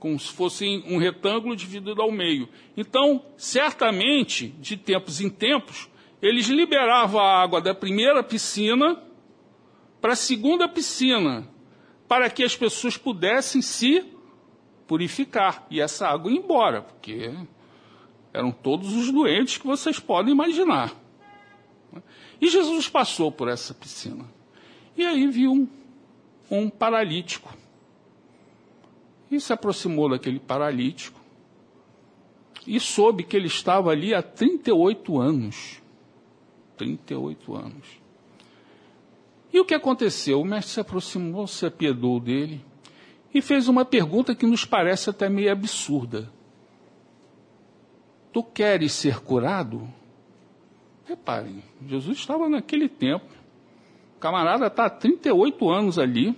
Como 0.01 0.19
se 0.19 0.33
fosse 0.33 0.83
um 0.87 0.97
retângulo 0.97 1.55
dividido 1.55 2.01
ao 2.01 2.11
meio. 2.11 2.49
Então, 2.75 3.23
certamente, 3.37 4.49
de 4.59 4.75
tempos 4.77 5.21
em 5.21 5.29
tempos, 5.29 5.91
eles 6.23 6.47
liberavam 6.47 7.21
a 7.21 7.43
água 7.43 7.61
da 7.61 7.75
primeira 7.75 8.23
piscina 8.23 9.01
para 10.01 10.15
a 10.15 10.17
segunda 10.17 10.67
piscina, 10.67 11.47
para 12.09 12.31
que 12.31 12.43
as 12.43 12.57
pessoas 12.57 12.97
pudessem 12.97 13.61
se 13.61 14.03
purificar 14.87 15.67
e 15.71 15.83
essa 15.83 16.09
água 16.09 16.33
ir 16.33 16.39
embora, 16.39 16.81
porque 16.81 17.33
eram 18.33 18.51
todos 18.51 18.95
os 18.95 19.13
doentes 19.13 19.59
que 19.59 19.67
vocês 19.67 20.01
podem 20.01 20.33
imaginar. 20.33 20.95
E 22.41 22.49
Jesus 22.49 22.89
passou 22.89 23.31
por 23.31 23.49
essa 23.49 23.75
piscina. 23.75 24.25
E 24.97 25.05
aí 25.05 25.27
viu 25.27 25.53
um, 25.53 25.69
um 26.51 26.71
paralítico 26.71 27.60
e 29.31 29.41
se 29.41 29.53
aproximou 29.53 30.11
daquele 30.11 30.41
paralítico 30.41 31.21
e 32.67 32.79
soube 32.79 33.25
que 33.25 33.37
ele 33.37 33.47
estava 33.47 33.91
ali 33.91 34.15
há 34.15 34.23
38 34.23 35.19
anos. 35.19 35.81
38 36.77 37.55
anos. 37.55 38.01
E 39.53 39.59
o 39.59 39.65
que 39.65 39.75
aconteceu? 39.75 40.41
O 40.41 40.45
mestre 40.45 40.75
se 40.75 40.81
aproximou, 40.81 41.47
se 41.47 41.67
apiedou 41.67 42.21
dele 42.21 42.65
e 43.33 43.41
fez 43.41 43.69
uma 43.69 43.85
pergunta 43.85 44.35
que 44.35 44.47
nos 44.47 44.65
parece 44.65 45.11
até 45.11 45.29
meio 45.29 45.53
absurda. 45.53 46.31
Tu 48.33 48.43
queres 48.43 48.93
ser 48.93 49.21
curado? 49.21 49.89
Reparem, 51.05 51.63
Jesus 51.87 52.19
estava 52.19 52.49
naquele 52.49 52.89
tempo. 52.89 53.27
O 54.17 54.21
camarada 54.21 54.67
está 54.67 54.87
há 54.87 54.91
38 54.91 55.69
anos 55.69 55.99
ali. 55.99 56.37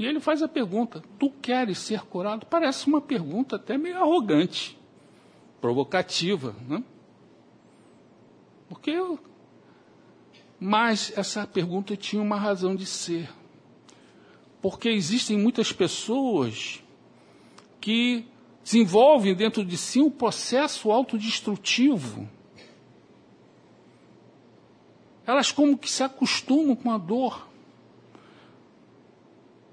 E 0.00 0.06
ele 0.06 0.18
faz 0.18 0.42
a 0.42 0.48
pergunta: 0.48 1.02
Tu 1.18 1.30
queres 1.42 1.76
ser 1.76 2.06
curado? 2.06 2.46
Parece 2.46 2.86
uma 2.86 3.02
pergunta 3.02 3.56
até 3.56 3.76
meio 3.76 3.98
arrogante, 3.98 4.78
provocativa, 5.60 6.56
né? 6.66 6.82
Porque. 8.66 8.98
Mas 10.58 11.12
essa 11.18 11.46
pergunta 11.46 11.98
tinha 11.98 12.22
uma 12.22 12.38
razão 12.38 12.74
de 12.74 12.86
ser. 12.86 13.28
Porque 14.62 14.88
existem 14.88 15.36
muitas 15.36 15.70
pessoas 15.70 16.82
que 17.78 18.24
desenvolvem 18.64 19.34
dentro 19.34 19.62
de 19.62 19.76
si 19.76 20.00
um 20.00 20.10
processo 20.10 20.90
autodestrutivo. 20.90 22.26
Elas 25.26 25.52
como 25.52 25.76
que 25.76 25.90
se 25.90 26.02
acostumam 26.02 26.74
com 26.74 26.90
a 26.90 26.96
dor. 26.96 27.49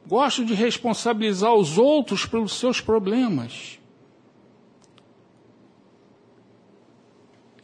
Gostam 0.07 0.45
de 0.45 0.53
responsabilizar 0.53 1.53
os 1.53 1.77
outros 1.77 2.25
pelos 2.25 2.53
seus 2.53 2.79
problemas. 2.79 3.77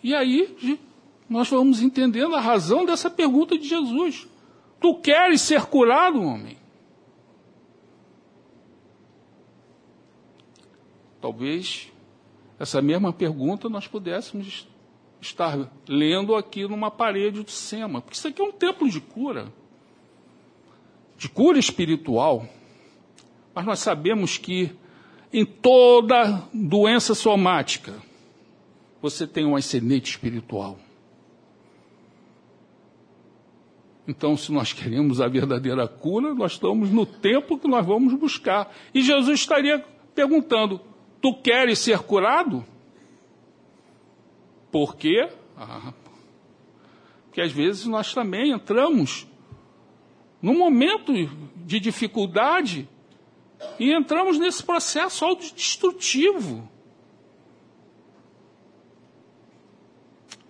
E 0.03 0.13
aí 0.13 0.77
nós 1.29 1.49
vamos 1.49 1.81
entendendo 1.81 2.35
a 2.35 2.41
razão 2.41 2.85
dessa 2.85 3.09
pergunta 3.09 3.57
de 3.57 3.67
Jesus. 3.67 4.27
Tu 4.81 4.95
queres 4.95 5.41
ser 5.41 5.65
curado, 5.65 6.21
homem? 6.21 6.57
Talvez 11.21 11.89
essa 12.59 12.81
mesma 12.81 13.13
pergunta 13.13 13.69
nós 13.69 13.87
pudéssemos 13.87 14.67
estar 15.21 15.71
lendo 15.87 16.35
aqui 16.35 16.67
numa 16.67 16.91
parede 16.91 17.41
do 17.41 17.49
SEMA, 17.49 18.01
porque 18.01 18.17
isso 18.17 18.27
aqui 18.27 18.41
é 18.41 18.43
um 18.43 18.51
templo 18.51 18.89
de 18.89 18.99
cura, 18.99 19.51
de 21.17 21.29
cura 21.29 21.59
espiritual. 21.59 22.47
Mas 23.53 23.65
nós 23.65 23.79
sabemos 23.79 24.37
que 24.37 24.71
em 25.31 25.45
toda 25.45 26.47
doença 26.53 27.15
somática 27.15 27.93
você 29.01 29.27
tem 29.27 29.45
um 29.45 29.55
ascendente 29.55 30.11
espiritual. 30.11 30.79
Então, 34.07 34.35
se 34.35 34.51
nós 34.51 34.73
queremos 34.73 35.21
a 35.21 35.27
verdadeira 35.27 35.87
cura, 35.87 36.33
nós 36.33 36.53
estamos 36.53 36.89
no 36.89 37.05
templo 37.05 37.57
que 37.57 37.67
nós 37.67 37.85
vamos 37.85 38.13
buscar. 38.13 38.73
E 38.93 39.01
Jesus 39.01 39.39
estaria 39.39 39.79
perguntando: 40.13 40.81
Tu 41.21 41.33
queres 41.41 41.79
ser 41.79 41.99
curado? 41.99 42.65
Por 44.71 44.95
quê? 44.95 45.29
Ah, 45.55 45.93
porque 47.25 47.41
às 47.41 47.51
vezes 47.51 47.85
nós 47.85 48.13
também 48.13 48.51
entramos 48.51 49.25
num 50.43 50.57
momento 50.57 51.13
de 51.65 51.79
dificuldade 51.79 52.89
e 53.79 53.93
entramos 53.93 54.37
nesse 54.37 54.61
processo 54.61 55.23
autodestrutivo. 55.23 56.69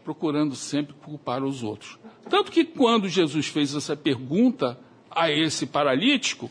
Procurando 0.04 0.56
sempre 0.56 0.96
culpar 0.96 1.44
os 1.44 1.62
outros. 1.62 2.00
Tanto 2.28 2.52
que 2.52 2.66
quando 2.66 3.08
Jesus 3.08 3.46
fez 3.46 3.76
essa 3.76 3.96
pergunta 3.96 4.80
a 5.12 5.32
esse 5.32 5.68
paralítico, 5.68 6.50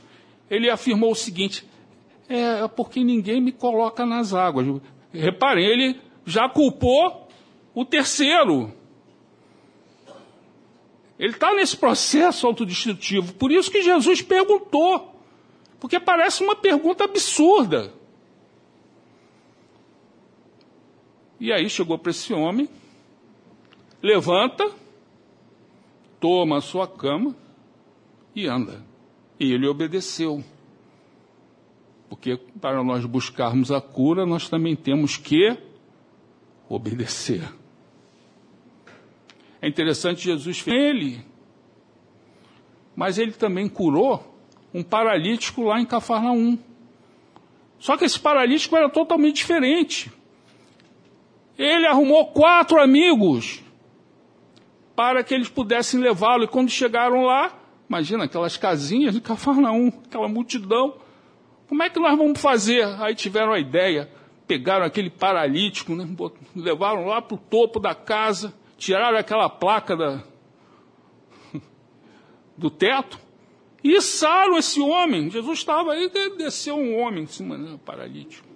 ele 0.49 0.71
afirmou 0.71 1.11
o 1.11 1.17
seguinte: 1.17 1.67
é, 2.29 2.61
é 2.63 2.69
porque 2.69 3.03
ninguém 3.03 3.41
me 3.41 3.51
coloca 3.51 4.07
nas 4.07 4.33
águas. 4.33 4.81
Reparem, 5.13 5.67
ele 5.67 6.01
já 6.25 6.49
culpou 6.49 7.29
o 7.75 7.85
terceiro. 7.85 8.73
Ele 11.23 11.35
está 11.35 11.55
nesse 11.55 11.77
processo 11.77 12.49
autodestrutivo. 12.49 13.35
Por 13.35 13.53
isso 13.53 13.71
que 13.71 13.81
Jesus 13.81 14.21
perguntou. 14.21 15.23
Porque 15.79 16.01
parece 16.01 16.43
uma 16.43 16.57
pergunta 16.57 17.05
absurda. 17.05 17.95
E 21.39 21.53
aí 21.53 21.71
chegou 21.71 21.97
para 21.97 22.11
esse 22.11 22.35
homem, 22.35 22.69
levanta, 24.03 24.69
toma 26.19 26.59
a 26.59 26.61
sua 26.61 26.89
cama 26.89 27.37
e 28.35 28.49
anda. 28.49 28.85
E 29.39 29.53
ele 29.53 29.69
obedeceu. 29.69 30.43
Porque 32.09 32.37
para 32.61 32.83
nós 32.83 33.05
buscarmos 33.05 33.71
a 33.71 33.81
cura, 33.81 34.27
nós 34.27 34.49
também 34.49 34.75
temos 34.75 35.17
que 35.17 35.57
obedecer. 36.69 37.49
É 39.63 39.69
interessante, 39.69 40.25
Jesus 40.25 40.59
fez 40.59 40.77
ele, 40.77 41.25
mas 42.97 43.17
ele 43.17 43.31
também 43.31 43.69
curou 43.69 44.37
um 44.75 44.83
paralítico 44.83 45.63
lá 45.63 45.81
em 45.81 45.87
Cafarnaum. 45.87 46.59
Só 47.79 47.97
que 47.97 48.05
esse 48.05 48.19
paralítico 48.19 48.77
era 48.77 48.89
totalmente 48.89 49.37
diferente. 49.37 50.11
Ele 51.57 51.87
arrumou 51.87 52.27
quatro 52.33 52.81
amigos 52.81 53.63
para 54.97 55.23
que 55.23 55.33
eles 55.33 55.49
pudessem 55.49 56.01
levá-lo. 56.01 56.43
E 56.43 56.49
quando 56.49 56.69
chegaram 56.69 57.25
lá, 57.25 57.57
imagina 57.89 58.25
aquelas 58.25 58.57
casinhas 58.57 59.15
de 59.15 59.21
Cafarnaum, 59.21 59.93
aquela 60.05 60.27
multidão. 60.29 60.97
Como 61.69 61.85
é 61.85 61.89
que 61.89 62.01
nós 62.01 62.19
vamos 62.19 62.41
fazer? 62.41 62.85
Aí 63.01 63.15
tiveram 63.15 63.53
a 63.53 63.61
ideia, 63.61 64.11
pegaram 64.47 64.85
aquele 64.85 65.09
paralítico, 65.09 65.95
né, 65.95 66.05
levaram 66.57 67.07
lá 67.07 67.23
para 67.23 67.37
o 67.37 67.39
topo 67.39 67.79
da 67.79 67.95
casa, 67.95 68.53
tiraram 68.83 69.17
aquela 69.17 69.49
placa 69.49 69.97
da, 69.97 70.25
do 72.59 72.69
teto 72.69 73.17
e 73.83 73.97
içaram 73.97 74.59
esse 74.59 74.81
homem. 74.81 75.31
Jesus 75.31 75.61
estava 75.61 75.93
aí, 75.93 76.11
desceu 76.37 76.75
um 76.75 76.99
homem 76.99 77.23
em 77.23 77.27
cima 77.29 77.57
né, 77.57 77.79
paralítico. 77.85 78.49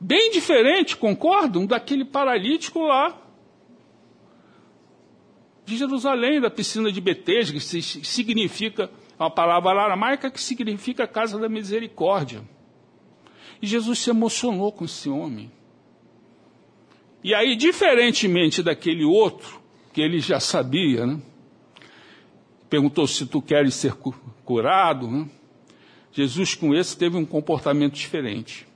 Bem 0.00 0.32
diferente, 0.32 0.96
concordam, 0.96 1.64
daquele 1.64 2.04
paralítico 2.04 2.80
lá 2.80 3.16
de 5.64 5.76
Jerusalém, 5.76 6.40
da 6.40 6.50
piscina 6.50 6.90
de 6.90 7.00
Betesda, 7.00 7.52
que 7.52 7.60
significa 7.60 8.90
uma 9.16 9.30
palavra 9.30 9.70
aramaica 9.82 10.32
que 10.32 10.40
significa 10.40 11.06
casa 11.06 11.38
da 11.38 11.48
misericórdia. 11.48 12.42
E 13.62 13.68
Jesus 13.68 14.00
se 14.00 14.10
emocionou 14.10 14.72
com 14.72 14.84
esse 14.84 15.08
homem. 15.08 15.50
E 17.24 17.34
aí, 17.34 17.56
diferentemente 17.56 18.62
daquele 18.62 19.02
outro, 19.02 19.58
que 19.94 20.02
ele 20.02 20.20
já 20.20 20.38
sabia, 20.38 21.06
né? 21.06 21.20
perguntou 22.68 23.06
se 23.06 23.24
tu 23.24 23.40
queres 23.40 23.74
ser 23.74 23.94
curado, 24.44 25.10
né? 25.10 25.28
Jesus 26.12 26.54
com 26.54 26.74
esse 26.74 26.96
teve 26.96 27.16
um 27.16 27.24
comportamento 27.24 27.94
diferente. 27.94 28.66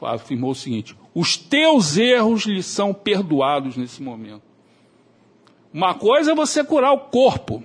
Afirmou 0.00 0.52
o 0.52 0.54
seguinte: 0.54 0.96
os 1.14 1.36
teus 1.36 1.96
erros 1.96 2.44
lhe 2.46 2.62
são 2.62 2.94
perdoados 2.94 3.76
nesse 3.76 4.02
momento. 4.02 4.42
Uma 5.72 5.94
coisa 5.94 6.32
é 6.32 6.34
você 6.34 6.64
curar 6.64 6.92
o 6.92 7.00
corpo, 7.10 7.62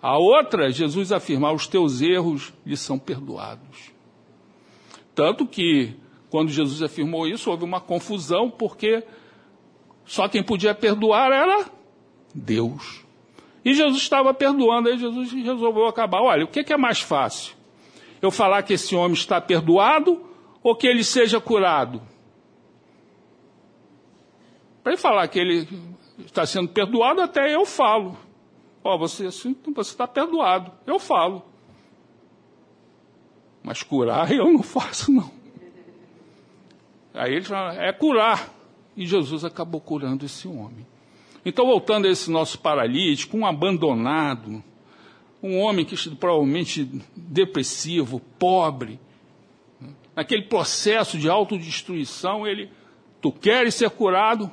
a 0.00 0.16
outra, 0.16 0.70
Jesus 0.70 1.12
afirmar: 1.12 1.52
os 1.52 1.66
teus 1.66 2.00
erros 2.00 2.52
lhe 2.64 2.76
são 2.76 2.98
perdoados. 2.98 3.92
Tanto 5.14 5.46
que, 5.46 5.94
quando 6.34 6.50
Jesus 6.50 6.82
afirmou 6.82 7.28
isso, 7.28 7.48
houve 7.48 7.62
uma 7.62 7.80
confusão, 7.80 8.50
porque 8.50 9.04
só 10.04 10.26
quem 10.26 10.42
podia 10.42 10.74
perdoar 10.74 11.30
era 11.30 11.70
Deus. 12.34 13.04
E 13.64 13.72
Jesus 13.72 14.02
estava 14.02 14.34
perdoando, 14.34 14.88
aí 14.88 14.98
Jesus 14.98 15.32
resolveu 15.32 15.86
acabar. 15.86 16.20
Olha, 16.20 16.44
o 16.44 16.48
que 16.48 16.72
é 16.72 16.76
mais 16.76 17.00
fácil? 17.00 17.54
Eu 18.20 18.32
falar 18.32 18.64
que 18.64 18.72
esse 18.72 18.96
homem 18.96 19.12
está 19.12 19.40
perdoado 19.40 20.28
ou 20.60 20.74
que 20.74 20.88
ele 20.88 21.04
seja 21.04 21.40
curado? 21.40 22.02
Para 24.82 24.94
ele 24.94 25.00
falar 25.00 25.28
que 25.28 25.38
ele 25.38 25.68
está 26.26 26.44
sendo 26.44 26.68
perdoado, 26.68 27.20
até 27.20 27.54
eu 27.54 27.64
falo. 27.64 28.18
Ó, 28.82 28.96
oh, 28.96 28.98
você 28.98 29.26
assim, 29.26 29.54
você 29.72 29.92
está 29.92 30.08
perdoado. 30.08 30.72
Eu 30.84 30.98
falo. 30.98 31.44
Mas 33.62 33.84
curar 33.84 34.32
eu 34.32 34.52
não 34.52 34.64
faço, 34.66 35.12
não. 35.12 35.43
Aí 37.14 37.34
ele 37.34 37.44
fala, 37.44 37.74
é 37.74 37.92
curar. 37.92 38.52
E 38.96 39.06
Jesus 39.06 39.44
acabou 39.44 39.80
curando 39.80 40.24
esse 40.24 40.46
homem. 40.48 40.86
Então, 41.44 41.66
voltando 41.66 42.06
a 42.06 42.10
esse 42.10 42.30
nosso 42.30 42.58
paralítico, 42.58 43.36
um 43.36 43.46
abandonado, 43.46 44.62
um 45.42 45.58
homem 45.58 45.84
que 45.84 45.96
provavelmente 46.16 46.88
depressivo, 47.14 48.20
pobre, 48.38 48.98
naquele 50.16 50.42
processo 50.42 51.18
de 51.18 51.28
autodestruição, 51.28 52.46
ele, 52.46 52.70
tu 53.20 53.30
queres 53.30 53.74
ser 53.74 53.90
curado? 53.90 54.50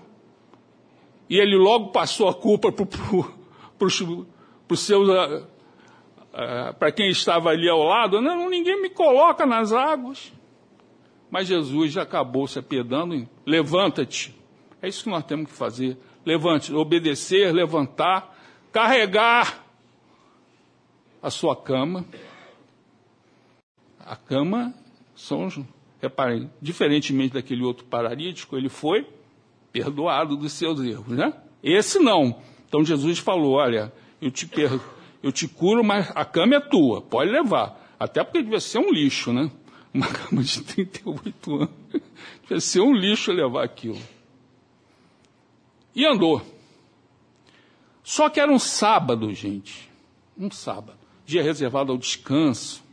E 1.29 1.37
ele 1.37 1.55
logo 1.55 1.91
passou 1.91 2.27
a 2.27 2.33
culpa 2.33 2.71
para 2.71 3.89
seus, 3.89 5.07
uh, 5.07 5.47
uh, 6.33 6.73
para 6.77 6.91
quem 6.91 7.09
estava 7.09 7.49
ali 7.49 7.69
ao 7.69 7.83
lado, 7.83 8.21
não, 8.21 8.49
ninguém 8.49 8.81
me 8.81 8.89
coloca 8.89 9.45
nas 9.45 9.71
águas. 9.71 10.33
Mas 11.31 11.47
Jesus 11.47 11.93
já 11.93 12.01
acabou 12.01 12.45
se 12.45 12.59
apedando, 12.59 13.27
levanta-te. 13.45 14.35
É 14.81 14.89
isso 14.89 15.05
que 15.05 15.09
nós 15.09 15.23
temos 15.23 15.49
que 15.49 15.57
fazer. 15.57 15.97
Levante, 16.25 16.73
obedecer, 16.73 17.53
levantar, 17.53 18.37
carregar 18.71 19.63
a 21.23 21.29
sua 21.29 21.55
cama. 21.55 22.05
A 23.97 24.15
cama 24.17 24.73
são, 25.15 25.47
reparem, 26.01 26.51
diferentemente 26.61 27.35
daquele 27.35 27.63
outro 27.63 27.85
paralítico, 27.85 28.57
ele 28.57 28.69
foi 28.69 29.07
perdoado 29.71 30.35
dos 30.35 30.51
seus 30.51 30.81
erros, 30.81 31.15
né? 31.15 31.33
Esse 31.63 31.97
não. 31.97 32.41
Então 32.67 32.83
Jesus 32.83 33.19
falou: 33.19 33.53
Olha, 33.53 33.93
eu 34.21 34.29
te, 34.29 34.45
per... 34.45 34.79
eu 35.23 35.31
te 35.31 35.47
curo, 35.47 35.81
mas 35.83 36.11
a 36.13 36.25
cama 36.25 36.55
é 36.55 36.59
tua, 36.59 37.01
pode 37.01 37.31
levar. 37.31 37.79
Até 37.97 38.23
porque 38.23 38.41
devia 38.41 38.59
ser 38.59 38.79
um 38.79 38.91
lixo, 38.91 39.31
né? 39.31 39.49
Uma 39.93 40.07
cama 40.07 40.43
de 40.43 40.63
38 40.63 41.55
anos. 41.55 41.69
Devia 42.43 42.59
ser 42.61 42.79
um 42.79 42.93
lixo 42.93 43.31
levar 43.31 43.63
aquilo. 43.63 44.01
E 45.93 46.05
andou. 46.05 46.41
Só 48.03 48.29
que 48.29 48.39
era 48.39 48.51
um 48.51 48.59
sábado, 48.59 49.33
gente. 49.33 49.89
Um 50.37 50.49
sábado. 50.49 50.97
Dia 51.25 51.43
reservado 51.43 51.91
ao 51.91 51.97
descanso. 51.97 52.83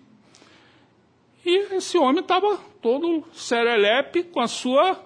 E 1.44 1.74
esse 1.76 1.96
homem 1.96 2.20
estava 2.20 2.58
todo 2.82 3.24
serelepe 3.32 4.24
com 4.24 4.40
a 4.40 4.48
sua. 4.48 5.00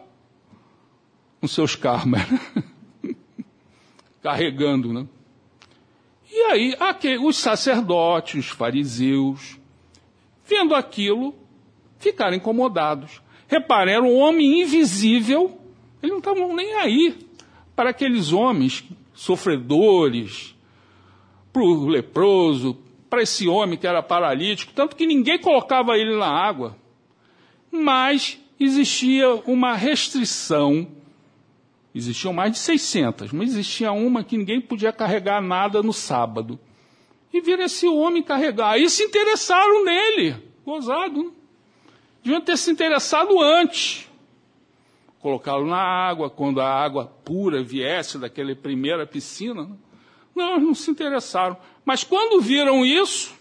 com 1.40 1.46
seus 1.46 1.76
karmas. 1.76 2.22
Né? 2.30 2.64
Carregando, 4.22 4.92
né? 4.92 5.06
E 6.30 6.40
aí, 6.44 6.76
aqui, 6.80 7.18
os 7.18 7.36
sacerdotes, 7.36 8.46
os 8.46 8.50
fariseus, 8.50 9.58
vendo 10.46 10.74
aquilo, 10.74 11.34
ficaram 12.02 12.36
incomodados. 12.36 13.22
Reparem, 13.48 13.94
era 13.94 14.04
um 14.04 14.16
homem 14.16 14.62
invisível, 14.62 15.58
eles 16.02 16.10
não 16.10 16.18
estavam 16.18 16.54
nem 16.54 16.74
aí 16.74 17.16
para 17.76 17.90
aqueles 17.90 18.32
homens 18.32 18.84
sofredores, 19.14 20.54
para 21.52 21.62
o 21.62 21.86
leproso, 21.86 22.76
para 23.08 23.22
esse 23.22 23.46
homem 23.46 23.78
que 23.78 23.86
era 23.86 24.02
paralítico, 24.02 24.72
tanto 24.72 24.96
que 24.96 25.06
ninguém 25.06 25.38
colocava 25.38 25.96
ele 25.96 26.16
na 26.16 26.28
água. 26.28 26.76
Mas 27.70 28.38
existia 28.58 29.34
uma 29.46 29.74
restrição, 29.74 30.88
existiam 31.94 32.32
mais 32.32 32.52
de 32.52 32.58
600, 32.58 33.32
mas 33.32 33.50
existia 33.50 33.92
uma 33.92 34.24
que 34.24 34.36
ninguém 34.36 34.60
podia 34.60 34.92
carregar 34.92 35.42
nada 35.42 35.82
no 35.82 35.92
sábado. 35.92 36.58
E 37.32 37.40
viram 37.40 37.64
esse 37.64 37.88
homem 37.88 38.22
carregar. 38.22 38.78
E 38.78 38.88
se 38.90 39.04
interessaram 39.04 39.84
nele. 39.84 40.36
Gozado. 40.64 41.22
Né? 41.24 41.30
Deviam 42.22 42.40
ter 42.40 42.56
se 42.56 42.70
interessado 42.70 43.40
antes 43.40 44.08
colocá-lo 45.22 45.64
na 45.64 45.78
água, 45.78 46.28
quando 46.28 46.60
a 46.60 46.68
água 46.68 47.06
pura 47.06 47.62
viesse 47.62 48.18
daquela 48.18 48.54
primeira 48.56 49.06
piscina. 49.06 49.70
Não, 50.34 50.58
não 50.58 50.74
se 50.74 50.90
interessaram. 50.90 51.56
Mas 51.84 52.02
quando 52.02 52.42
viram 52.42 52.84
isso, 52.84 53.32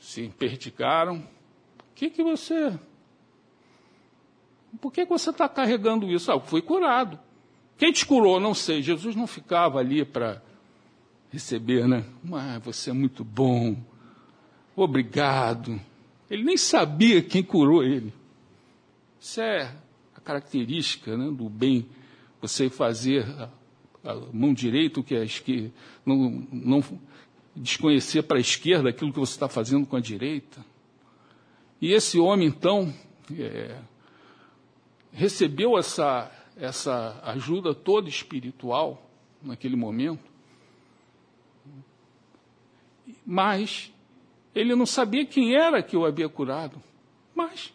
se 0.00 0.28
perdicaram. 0.38 1.18
O 1.18 1.94
que, 1.94 2.08
que 2.08 2.22
você. 2.22 2.78
Por 4.80 4.90
que, 4.90 5.04
que 5.04 5.12
você 5.12 5.30
está 5.30 5.48
carregando 5.48 6.10
isso? 6.10 6.32
Ah, 6.32 6.40
fui 6.40 6.62
curado. 6.62 7.20
Quem 7.76 7.92
te 7.92 8.06
curou? 8.06 8.40
Não 8.40 8.54
sei. 8.54 8.80
Jesus 8.80 9.14
não 9.14 9.26
ficava 9.26 9.78
ali 9.78 10.02
para 10.04 10.42
receber, 11.30 11.86
né? 11.86 12.04
Ah, 12.32 12.58
você 12.58 12.88
é 12.90 12.92
muito 12.94 13.22
bom. 13.22 13.76
Obrigado. 14.74 15.78
Ele 16.32 16.44
nem 16.44 16.56
sabia 16.56 17.22
quem 17.22 17.42
curou 17.42 17.84
ele. 17.84 18.10
Isso 19.20 19.38
é 19.42 19.76
característica 20.24 21.14
né, 21.14 21.30
do 21.30 21.46
bem, 21.46 21.86
você 22.40 22.70
fazer 22.70 23.26
a, 23.38 23.50
a 24.02 24.14
mão 24.32 24.54
direita 24.54 25.00
o 25.00 25.04
que 25.04 25.14
é 25.14 25.22
esquerda, 25.22 25.70
não, 26.06 26.46
não 26.50 26.82
desconhecer 27.54 28.22
para 28.22 28.38
a 28.38 28.40
esquerda 28.40 28.88
aquilo 28.88 29.12
que 29.12 29.18
você 29.18 29.32
está 29.32 29.46
fazendo 29.46 29.86
com 29.86 29.94
a 29.94 30.00
direita. 30.00 30.64
E 31.82 31.92
esse 31.92 32.18
homem, 32.18 32.48
então, 32.48 32.94
é, 33.38 33.78
recebeu 35.12 35.76
essa, 35.76 36.32
essa 36.56 37.20
ajuda 37.24 37.74
toda 37.74 38.08
espiritual 38.08 39.06
naquele 39.42 39.76
momento, 39.76 40.32
mas 43.26 43.91
ele 44.54 44.74
não 44.74 44.86
sabia 44.86 45.24
quem 45.24 45.54
era 45.54 45.82
que 45.82 45.96
o 45.96 46.04
havia 46.04 46.28
curado. 46.28 46.82
Mas 47.34 47.72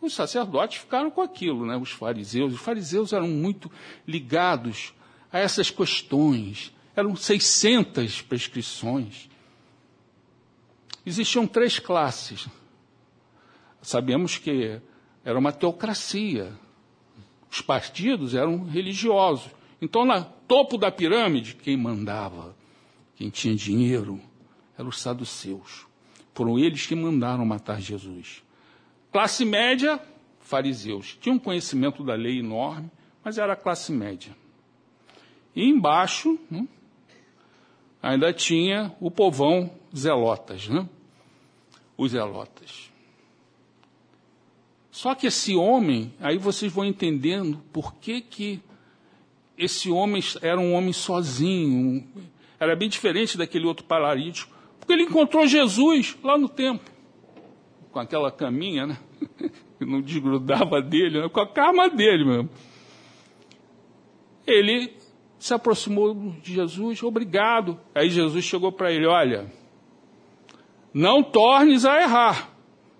os 0.00 0.14
sacerdotes 0.14 0.78
ficaram 0.78 1.10
com 1.10 1.20
aquilo, 1.20 1.66
né? 1.66 1.76
os 1.76 1.90
fariseus. 1.90 2.54
Os 2.54 2.60
fariseus 2.60 3.12
eram 3.12 3.28
muito 3.28 3.70
ligados 4.06 4.94
a 5.32 5.38
essas 5.38 5.70
questões. 5.70 6.72
Eram 6.94 7.14
600 7.14 8.22
prescrições. 8.22 9.28
Existiam 11.04 11.46
três 11.46 11.78
classes. 11.78 12.48
Sabemos 13.82 14.38
que 14.38 14.80
era 15.24 15.38
uma 15.38 15.52
teocracia. 15.52 16.52
Os 17.50 17.60
partidos 17.60 18.34
eram 18.34 18.64
religiosos. 18.64 19.50
Então, 19.80 20.04
no 20.04 20.24
topo 20.48 20.78
da 20.78 20.90
pirâmide, 20.90 21.54
quem 21.54 21.76
mandava, 21.76 22.56
quem 23.14 23.30
tinha 23.30 23.54
dinheiro, 23.54 24.20
eram 24.78 24.88
os 24.88 25.00
saduceus. 25.00 25.86
Foram 26.34 26.58
eles 26.58 26.86
que 26.86 26.94
mandaram 26.94 27.44
matar 27.44 27.80
Jesus. 27.80 28.42
Classe 29.10 29.44
média, 29.44 30.00
fariseus. 30.40 31.16
Tinham 31.20 31.38
conhecimento 31.38 32.04
da 32.04 32.14
lei 32.14 32.40
enorme, 32.40 32.90
mas 33.24 33.38
era 33.38 33.56
classe 33.56 33.90
média. 33.90 34.36
E 35.54 35.64
embaixo, 35.64 36.38
né, 36.50 36.68
ainda 38.02 38.32
tinha 38.32 38.94
o 39.00 39.10
povão 39.10 39.70
zelotas, 39.96 40.68
né? 40.68 40.86
Os 41.96 42.12
zelotas. 42.12 42.90
Só 44.90 45.14
que 45.14 45.26
esse 45.26 45.54
homem, 45.54 46.14
aí 46.20 46.38
vocês 46.38 46.72
vão 46.72 46.84
entendendo 46.84 47.62
por 47.72 47.94
que, 47.96 48.20
que 48.20 48.62
esse 49.56 49.90
homem 49.90 50.22
era 50.40 50.60
um 50.60 50.72
homem 50.74 50.92
sozinho, 50.92 52.06
era 52.58 52.76
bem 52.76 52.88
diferente 52.88 53.36
daquele 53.36 53.66
outro 53.66 53.84
paralítico, 53.84 54.55
porque 54.86 54.92
ele 54.92 55.02
encontrou 55.02 55.44
Jesus 55.48 56.16
lá 56.22 56.38
no 56.38 56.48
templo, 56.48 56.86
com 57.90 57.98
aquela 57.98 58.30
caminha, 58.30 58.86
né? 58.86 58.96
que 59.78 59.84
não 59.84 60.00
desgrudava 60.00 60.80
dele, 60.80 61.22
né? 61.22 61.28
com 61.28 61.40
a 61.40 61.48
karma 61.52 61.90
dele 61.90 62.24
mesmo. 62.24 62.48
Ele 64.46 64.92
se 65.40 65.52
aproximou 65.52 66.14
de 66.40 66.54
Jesus, 66.54 67.02
obrigado. 67.02 67.80
Aí 67.92 68.08
Jesus 68.08 68.44
chegou 68.44 68.70
para 68.70 68.92
ele: 68.92 69.08
Olha, 69.08 69.52
não 70.94 71.20
tornes 71.20 71.84
a 71.84 72.00
errar, 72.00 72.48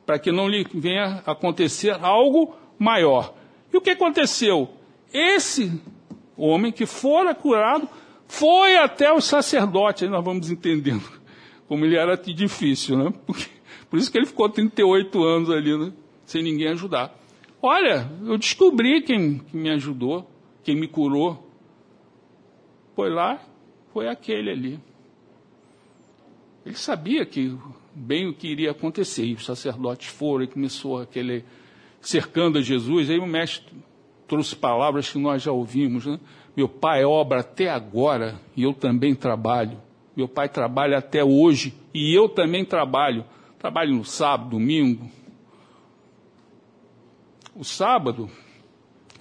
para 0.05 0.19
que 0.19 0.33
não 0.33 0.49
lhe 0.49 0.67
venha 0.75 1.23
acontecer 1.25 1.97
algo 2.05 2.57
maior. 2.77 3.33
E 3.73 3.77
o 3.77 3.81
que 3.81 3.91
aconteceu? 3.91 4.71
Esse 5.13 5.81
homem 6.37 6.73
que 6.73 6.85
fora 6.85 7.33
curado 7.33 7.89
foi 8.27 8.77
até 8.77 9.13
os 9.13 9.25
sacerdotes, 9.25 10.03
aí 10.03 10.09
nós 10.09 10.25
vamos 10.25 10.51
entendendo 10.51 11.16
como 11.69 11.85
ele 11.85 11.97
era 11.97 12.17
difícil, 12.17 12.97
né? 12.97 13.13
Porque, 13.27 13.47
por 13.91 13.99
isso 13.99 14.11
que 14.11 14.19
ele 14.19 14.27
ficou 14.27 14.49
38 14.49 15.23
anos 15.23 15.51
ali, 15.51 15.77
né? 15.77 15.93
sem 16.25 16.43
ninguém 16.43 16.69
ajudar. 16.69 17.17
Olha, 17.63 18.11
eu 18.25 18.37
descobri 18.37 19.01
quem, 19.03 19.39
quem 19.39 19.61
me 19.61 19.71
ajudou, 19.71 20.29
quem 20.63 20.77
me 20.77 20.89
curou. 20.89 21.51
Foi 22.95 23.11
lá, 23.11 23.41
foi 23.93 24.09
aquele 24.09 24.51
ali. 24.51 24.81
Ele 26.65 26.75
sabia 26.75 27.25
que 27.25 27.57
bem 27.95 28.29
o 28.29 28.35
que 28.35 28.49
iria 28.49 28.73
acontecer. 28.73 29.25
E 29.25 29.35
os 29.35 29.45
sacerdotes 29.45 30.09
foram 30.09 30.45
e 30.45 30.49
começou 30.49 31.01
aquele 31.01 31.45
cercando 32.01 32.59
a 32.59 32.63
Jesus. 32.63 33.09
Aí 33.09 33.19
o 33.19 33.27
mestre 33.27 33.73
trouxe 34.27 34.57
palavras 34.57 35.11
que 35.11 35.19
nós 35.19 35.43
já 35.43 35.53
ouvimos. 35.53 36.07
Né? 36.07 36.19
Meu 36.57 36.69
pai 36.69 37.05
obra 37.05 37.41
até 37.41 37.71
agora 37.71 38.41
e 38.57 38.65
eu 38.65 38.75
também 38.75 39.15
trabalho. 39.15 39.81
Meu 40.17 40.27
pai 40.27 40.49
trabalha 40.49 40.97
até 40.97 41.23
hoje 41.23 41.75
e 41.93 42.15
eu 42.15 42.29
também 42.29 42.65
trabalho. 42.65 43.25
Trabalho 43.59 43.95
no 43.95 44.05
sábado, 44.05 44.51
domingo, 44.51 45.11
o 47.59 47.65
sábado 47.65 48.31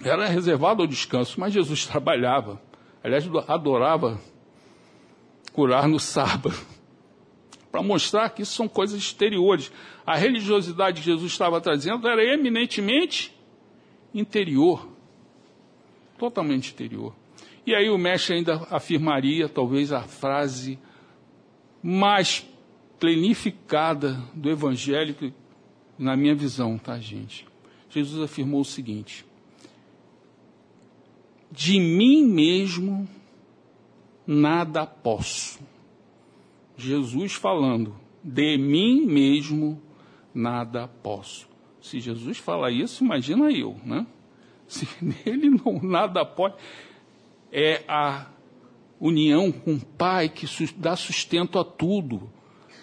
era 0.02 0.26
reservado 0.26 0.82
ao 0.82 0.88
descanso, 0.88 1.40
mas 1.40 1.54
Jesus 1.54 1.84
trabalhava. 1.88 2.60
Aliás, 3.02 3.24
adorava 3.48 4.20
curar 5.52 5.88
no 5.88 5.98
sábado. 5.98 6.54
Para 7.72 7.82
mostrar 7.82 8.30
que 8.30 8.42
isso 8.42 8.52
são 8.52 8.68
coisas 8.68 8.98
exteriores. 8.98 9.72
A 10.06 10.16
religiosidade 10.16 11.00
que 11.00 11.06
Jesus 11.06 11.32
estava 11.32 11.60
trazendo 11.60 12.06
era 12.08 12.22
eminentemente 12.24 13.34
interior. 14.14 14.86
Totalmente 16.18 16.72
interior. 16.72 17.14
E 17.66 17.74
aí 17.74 17.88
o 17.88 17.98
mestre 17.98 18.36
ainda 18.36 18.66
afirmaria, 18.70 19.48
talvez, 19.48 19.92
a 19.92 20.02
frase 20.02 20.78
mais 21.88 22.44
plenificada 22.98 24.20
do 24.34 24.50
Evangelho, 24.50 25.32
na 25.96 26.16
minha 26.16 26.34
visão, 26.34 26.76
tá, 26.76 26.98
gente? 26.98 27.46
Jesus 27.88 28.20
afirmou 28.24 28.62
o 28.62 28.64
seguinte: 28.64 29.24
De 31.48 31.78
mim 31.78 32.24
mesmo 32.24 33.08
nada 34.26 34.84
posso. 34.84 35.60
Jesus 36.76 37.34
falando, 37.34 37.94
de 38.22 38.58
mim 38.58 39.06
mesmo 39.06 39.80
nada 40.34 40.88
posso. 40.88 41.48
Se 41.80 42.00
Jesus 42.00 42.38
fala 42.38 42.68
isso, 42.68 43.04
imagina 43.04 43.48
eu, 43.52 43.76
né? 43.84 44.04
Se 44.66 44.88
ele 45.24 45.50
não 45.50 45.80
nada 45.80 46.24
pode, 46.24 46.56
é 47.52 47.84
a 47.86 48.26
união 49.00 49.52
com 49.52 49.74
o 49.74 49.84
Pai 49.84 50.28
que 50.28 50.46
dá 50.76 50.96
sustento 50.96 51.58
a 51.58 51.64
tudo. 51.64 52.30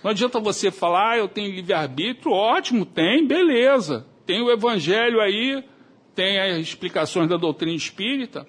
Não 0.03 0.11
adianta 0.11 0.39
você 0.39 0.69
falar, 0.69 1.11
ah, 1.11 1.17
eu 1.17 1.27
tenho 1.27 1.53
livre-arbítrio, 1.53 2.31
ótimo, 2.31 2.85
tem, 2.85 3.25
beleza. 3.25 4.05
Tem 4.25 4.41
o 4.41 4.51
Evangelho 4.51 5.21
aí, 5.21 5.63
tem 6.13 6.39
as 6.39 6.59
explicações 6.59 7.29
da 7.29 7.37
doutrina 7.37 7.75
espírita, 7.75 8.47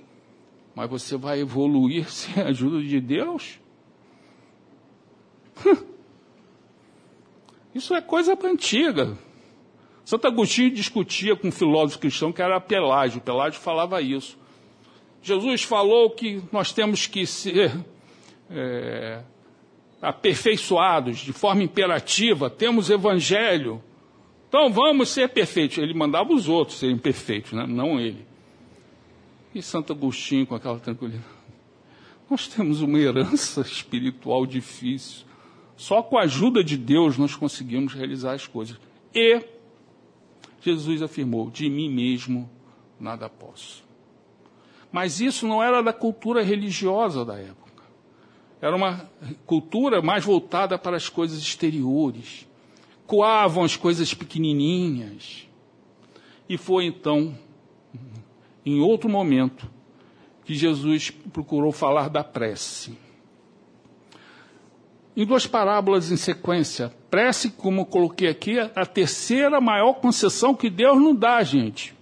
mas 0.75 0.91
você 0.91 1.17
vai 1.17 1.41
evoluir 1.41 2.11
sem 2.13 2.43
a 2.43 2.49
ajuda 2.49 2.83
de 2.83 3.01
Deus? 3.01 3.61
Isso 7.75 7.95
é 7.95 8.01
coisa 8.01 8.39
antiga. 8.45 9.19
Santo 10.05 10.27
Agostinho 10.29 10.71
discutia 10.71 11.35
com 11.35 11.49
um 11.49 11.53
filósofo 11.53 11.99
cristão 11.99 12.33
que 12.33 12.43
era 12.43 12.61
Pelágio. 12.61 13.21
Pelágio 13.21 13.61
falava 13.61 14.01
isso. 14.01 14.39
Jesus 15.25 15.63
falou 15.63 16.11
que 16.11 16.43
nós 16.53 16.71
temos 16.71 17.07
que 17.07 17.27
ser 17.27 17.75
é, 18.51 19.23
aperfeiçoados 20.03 21.21
de 21.21 21.33
forma 21.33 21.63
imperativa, 21.63 22.51
temos 22.51 22.91
evangelho. 22.91 23.83
Então 24.47 24.71
vamos 24.71 25.09
ser 25.09 25.31
perfeitos. 25.31 25.79
Ele 25.79 25.95
mandava 25.95 26.31
os 26.31 26.47
outros 26.47 26.79
serem 26.79 26.99
perfeitos, 26.99 27.53
né? 27.53 27.67
não 27.67 27.99
ele. 27.99 28.27
E 29.55 29.63
Santo 29.63 29.95
Agostinho 29.95 30.47
com 30.47 30.55
aquela 30.55 30.79
tranquilidade. 30.79 31.25
Nós 32.29 32.47
temos 32.47 32.83
uma 32.83 32.99
herança 32.99 33.63
espiritual 33.63 34.45
difícil. 34.45 35.25
Só 35.75 36.03
com 36.03 36.19
a 36.19 36.25
ajuda 36.25 36.63
de 36.63 36.77
Deus 36.77 37.17
nós 37.17 37.35
conseguimos 37.35 37.95
realizar 37.95 38.35
as 38.35 38.47
coisas. 38.47 38.79
E 39.15 39.41
Jesus 40.61 41.01
afirmou: 41.01 41.51
De 41.51 41.71
mim 41.71 41.89
mesmo 41.89 42.51
nada 43.01 43.27
posso. 43.27 43.84
Mas 44.95 45.21
isso 45.21 45.49
não 45.49 45.61
era 45.61 45.83
da 45.83 45.93
cultura 45.93 46.41
religiosa 46.41 47.25
da 47.25 47.37
época. 47.37 47.83
Era 48.63 48.77
uma 48.77 49.11
cultura 49.45 50.01
mais 50.01 50.25
voltada 50.25 50.79
para 50.79 50.97
as 50.97 51.09
coisas 51.09 51.41
exteriores. 51.41 52.47
Coavam 53.05 53.65
as 53.65 53.75
coisas 53.75 54.15
pequenininhas. 54.15 55.49
E 56.49 56.57
foi 56.57 56.85
então, 56.85 57.37
em 58.65 58.81
outro 58.81 59.11
momento, 59.11 59.69
que 60.45 60.55
Jesus 60.55 61.11
procurou 61.11 61.73
falar 61.73 62.09
da 62.09 62.23
prece. 62.23 62.97
Em 65.17 65.27
duas 65.27 65.45
parábolas 65.45 66.13
em 66.13 66.17
sequência, 66.17 66.95
prece, 67.11 67.51
como 67.51 67.85
coloquei 67.85 68.29
aqui, 68.29 68.61
é 68.61 68.71
a 68.77 68.87
terceira 68.87 69.61
maior 69.61 69.95
concessão 69.95 70.55
que 70.55 70.71
Deus 70.71 71.03
nos 71.03 71.19
dá, 71.19 71.43
gente. 71.43 71.94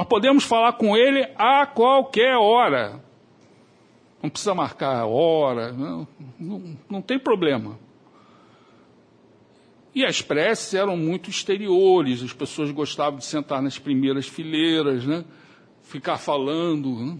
Nós 0.00 0.08
podemos 0.08 0.44
falar 0.44 0.72
com 0.78 0.96
Ele 0.96 1.30
a 1.36 1.66
qualquer 1.66 2.34
hora. 2.34 3.04
Não 4.22 4.30
precisa 4.30 4.54
marcar 4.54 4.96
a 4.96 5.04
hora, 5.04 5.74
não, 5.74 6.08
não, 6.38 6.78
não 6.88 7.02
tem 7.02 7.18
problema. 7.18 7.78
E 9.94 10.02
as 10.02 10.22
preces 10.22 10.72
eram 10.72 10.96
muito 10.96 11.28
exteriores, 11.28 12.22
as 12.22 12.32
pessoas 12.32 12.70
gostavam 12.70 13.18
de 13.18 13.26
sentar 13.26 13.60
nas 13.60 13.78
primeiras 13.78 14.26
fileiras, 14.26 15.04
né? 15.04 15.22
ficar 15.82 16.16
falando, 16.16 16.94
né? 16.94 17.18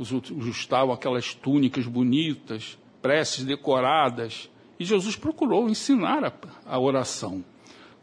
ajustavam 0.00 0.92
aquelas 0.92 1.32
túnicas 1.32 1.86
bonitas, 1.86 2.76
preces 3.00 3.44
decoradas. 3.44 4.50
E 4.80 4.84
Jesus 4.84 5.14
procurou 5.14 5.68
ensinar 5.68 6.24
a, 6.24 6.32
a 6.66 6.80
oração. 6.80 7.44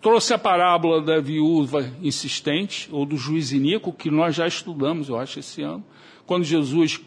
Trouxe 0.05 0.35
a 0.35 0.37
parábola 0.37 1.01
da 1.01 1.19
viúva 1.19 1.91
insistente, 1.99 2.87
ou 2.91 3.07
do 3.07 3.17
juiz 3.17 3.51
iníquo, 3.51 3.91
que 3.91 4.11
nós 4.11 4.35
já 4.35 4.45
estudamos, 4.45 5.09
eu 5.09 5.17
acho, 5.17 5.39
esse 5.39 5.63
ano, 5.63 5.83
quando 6.27 6.43
Jesus 6.43 7.01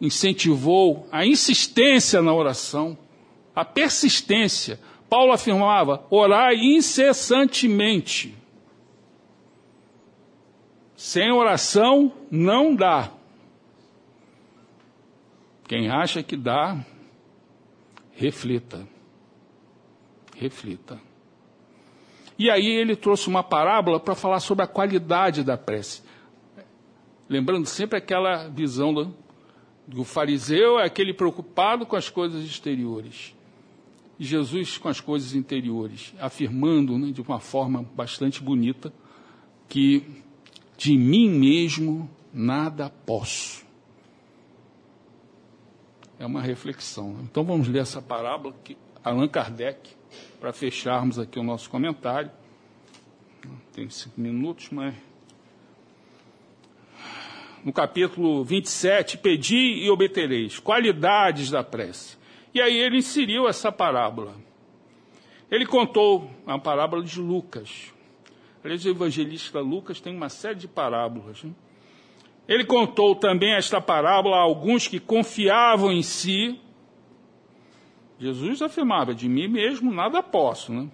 incentivou 0.00 1.06
a 1.12 1.24
insistência 1.24 2.20
na 2.20 2.34
oração, 2.34 2.98
a 3.54 3.64
persistência. 3.64 4.80
Paulo 5.08 5.30
afirmava: 5.30 6.04
orai 6.10 6.56
incessantemente. 6.56 8.36
Sem 10.96 11.30
oração 11.30 12.12
não 12.32 12.74
dá. 12.74 13.12
Quem 15.68 15.88
acha 15.88 16.20
que 16.20 16.36
dá, 16.36 16.84
reflita. 18.16 18.88
Reflita. 20.36 21.09
E 22.40 22.48
aí 22.48 22.68
ele 22.68 22.96
trouxe 22.96 23.28
uma 23.28 23.42
parábola 23.42 24.00
para 24.00 24.14
falar 24.14 24.40
sobre 24.40 24.64
a 24.64 24.66
qualidade 24.66 25.44
da 25.44 25.58
prece. 25.58 26.02
Lembrando 27.28 27.66
sempre 27.66 27.98
aquela 27.98 28.48
visão 28.48 28.94
do, 28.94 29.14
o 29.94 30.04
fariseu 30.04 30.78
é 30.78 30.86
aquele 30.86 31.12
preocupado 31.12 31.84
com 31.84 31.96
as 31.96 32.08
coisas 32.08 32.42
exteriores. 32.42 33.36
E 34.18 34.24
Jesus 34.24 34.78
com 34.78 34.88
as 34.88 35.02
coisas 35.02 35.34
interiores, 35.34 36.14
afirmando 36.18 36.96
né, 36.98 37.12
de 37.12 37.20
uma 37.20 37.40
forma 37.40 37.82
bastante 37.94 38.42
bonita 38.42 38.90
que 39.68 40.02
de 40.78 40.96
mim 40.96 41.28
mesmo 41.28 42.08
nada 42.32 42.88
posso. 43.04 43.66
É 46.18 46.24
uma 46.24 46.40
reflexão. 46.40 47.18
Então 47.22 47.44
vamos 47.44 47.68
ler 47.68 47.80
essa 47.80 48.00
parábola 48.00 48.54
que 48.64 48.78
Allan 49.04 49.28
Kardec, 49.28 49.99
para 50.40 50.52
fecharmos 50.52 51.18
aqui 51.18 51.38
o 51.38 51.42
nosso 51.42 51.68
comentário. 51.68 52.30
Tem 53.72 53.88
cinco 53.90 54.18
minutos, 54.20 54.70
mas 54.70 54.94
no 57.62 57.72
capítulo 57.72 58.42
27, 58.42 59.18
pedi 59.18 59.84
e 59.84 59.90
obtereis, 59.90 60.58
qualidades 60.58 61.50
da 61.50 61.62
prece. 61.62 62.16
E 62.54 62.60
aí 62.60 62.76
ele 62.76 62.96
inseriu 62.96 63.46
essa 63.46 63.70
parábola. 63.70 64.34
Ele 65.50 65.66
contou 65.66 66.30
a 66.46 66.58
parábola 66.58 67.02
de 67.02 67.20
Lucas. 67.20 67.92
Aliás, 68.64 68.84
o 68.84 68.88
evangelista 68.88 69.60
Lucas 69.60 70.00
tem 70.00 70.14
uma 70.14 70.28
série 70.28 70.54
de 70.54 70.68
parábolas. 70.68 71.42
Né? 71.42 71.52
Ele 72.48 72.64
contou 72.64 73.14
também 73.14 73.54
esta 73.54 73.80
parábola 73.80 74.36
a 74.36 74.40
alguns 74.40 74.88
que 74.88 74.98
confiavam 74.98 75.92
em 75.92 76.02
si. 76.02 76.58
Jesus 78.20 78.60
afirmava: 78.60 79.14
De 79.14 79.28
mim 79.28 79.48
mesmo 79.48 79.92
nada 79.92 80.22
posso. 80.22 80.72
Né? 80.72 80.88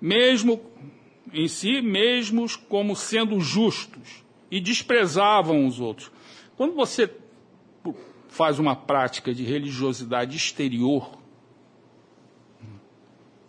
Mesmo 0.00 0.60
em 1.32 1.46
si, 1.46 1.82
mesmos 1.82 2.56
como 2.56 2.96
sendo 2.96 3.38
justos 3.40 4.24
e 4.50 4.60
desprezavam 4.60 5.66
os 5.66 5.78
outros. 5.78 6.10
Quando 6.56 6.74
você 6.74 7.12
faz 8.28 8.58
uma 8.58 8.74
prática 8.74 9.34
de 9.34 9.44
religiosidade 9.44 10.36
exterior, 10.36 11.10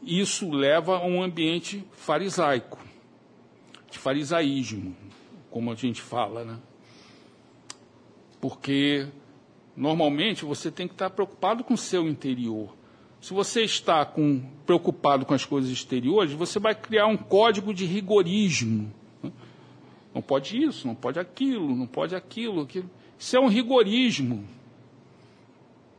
isso 0.02 0.50
leva 0.52 0.98
a 0.98 1.06
um 1.06 1.22
ambiente 1.22 1.84
farisaico, 1.92 2.80
de 3.90 3.98
farisaísmo, 3.98 4.96
como 5.50 5.72
a 5.72 5.76
gente 5.76 6.02
fala, 6.02 6.44
né? 6.44 6.60
Porque 8.40 9.08
normalmente 9.78 10.44
você 10.44 10.70
tem 10.70 10.88
que 10.88 10.96
estar 10.96 11.12
preocupado 11.12 11.64
com 11.64 11.76
o 11.76 11.78
seu 11.78 12.10
interior. 12.10 12.76
Se 13.22 13.34
você 13.34 13.62
está 13.62 14.04
com, 14.04 14.42
preocupado 14.66 15.26
com 15.26 15.34
as 15.34 15.46
coisas 15.46 15.72
exteriores, 15.72 16.34
você 16.34 16.60
vai 16.60 16.76
criar 16.76 17.08
um 17.08 17.16
código 17.16 17.74
de 17.74 17.86
rigorismo 17.86 18.92
não 20.18 20.22
pode 20.24 20.58
isso, 20.58 20.88
não 20.88 20.96
pode 20.96 21.20
aquilo, 21.20 21.76
não 21.76 21.86
pode 21.86 22.16
aquilo, 22.16 22.62
aquilo. 22.62 22.90
Isso 23.20 23.38
é 23.38 23.40
um 23.40 23.48
rigorismo 23.48 24.48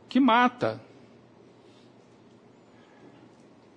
que 0.09 0.19
mata. 0.19 0.81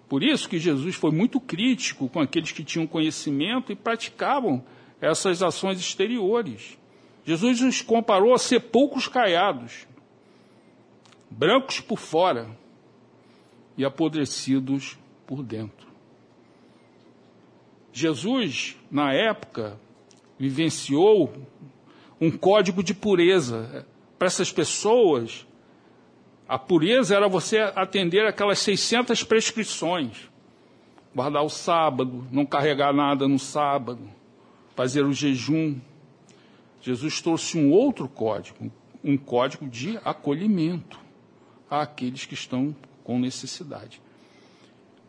Por 0.09 0.21
isso 0.25 0.49
que 0.49 0.59
Jesus 0.59 0.97
foi 0.97 1.13
muito 1.13 1.39
crítico 1.39 2.09
com 2.09 2.19
aqueles 2.19 2.51
que 2.51 2.65
tinham 2.65 2.89
conhecimento 2.89 3.71
e 3.71 3.77
praticavam 3.77 4.65
essas 5.01 5.45
ações 5.45 5.79
exteriores. 5.79 6.77
Jesus 7.25 7.61
os 7.61 7.81
comparou 7.81 8.35
a 8.35 8.39
sepulcros 8.39 9.07
caiados. 9.07 9.87
Brancos 11.33 11.81
por 11.81 11.99
fora 11.99 12.47
e 13.77 13.85
apodrecidos 13.85 14.99
por 15.27 15.43
dentro. 15.43 15.89
Jesus, 17.93 18.77
na 18.91 19.13
época, 19.13 19.79
vivenciou 20.39 21.33
um 22.21 22.31
código 22.31 22.83
de 22.83 22.95
pureza. 22.95 23.87
Para 24.19 24.27
essas 24.27 24.53
pessoas, 24.53 25.47
a 26.47 26.59
pureza 26.59 27.17
era 27.17 27.29
você 27.29 27.59
atender 27.59 28.27
aquelas 28.27 28.59
600 28.61 29.25
prescrições. 29.25 30.31
Guardar 31.15 31.45
o 31.45 31.51
sábado, 31.51 32.27
não 32.31 32.47
carregar 32.47 32.95
nada 32.95 33.27
no 33.27 33.39
sábado, 33.39 34.01
fazer 34.75 35.05
o 35.05 35.13
jejum. 35.13 35.79
Jesus 36.81 37.21
trouxe 37.21 37.59
um 37.59 37.71
outro 37.71 38.09
código, 38.09 38.71
um 39.05 39.17
código 39.17 39.69
de 39.69 39.99
acolhimento 40.05 41.02
àqueles 41.81 42.27
que 42.27 42.35
estão 42.35 42.75
com 43.03 43.19
necessidade. 43.19 44.01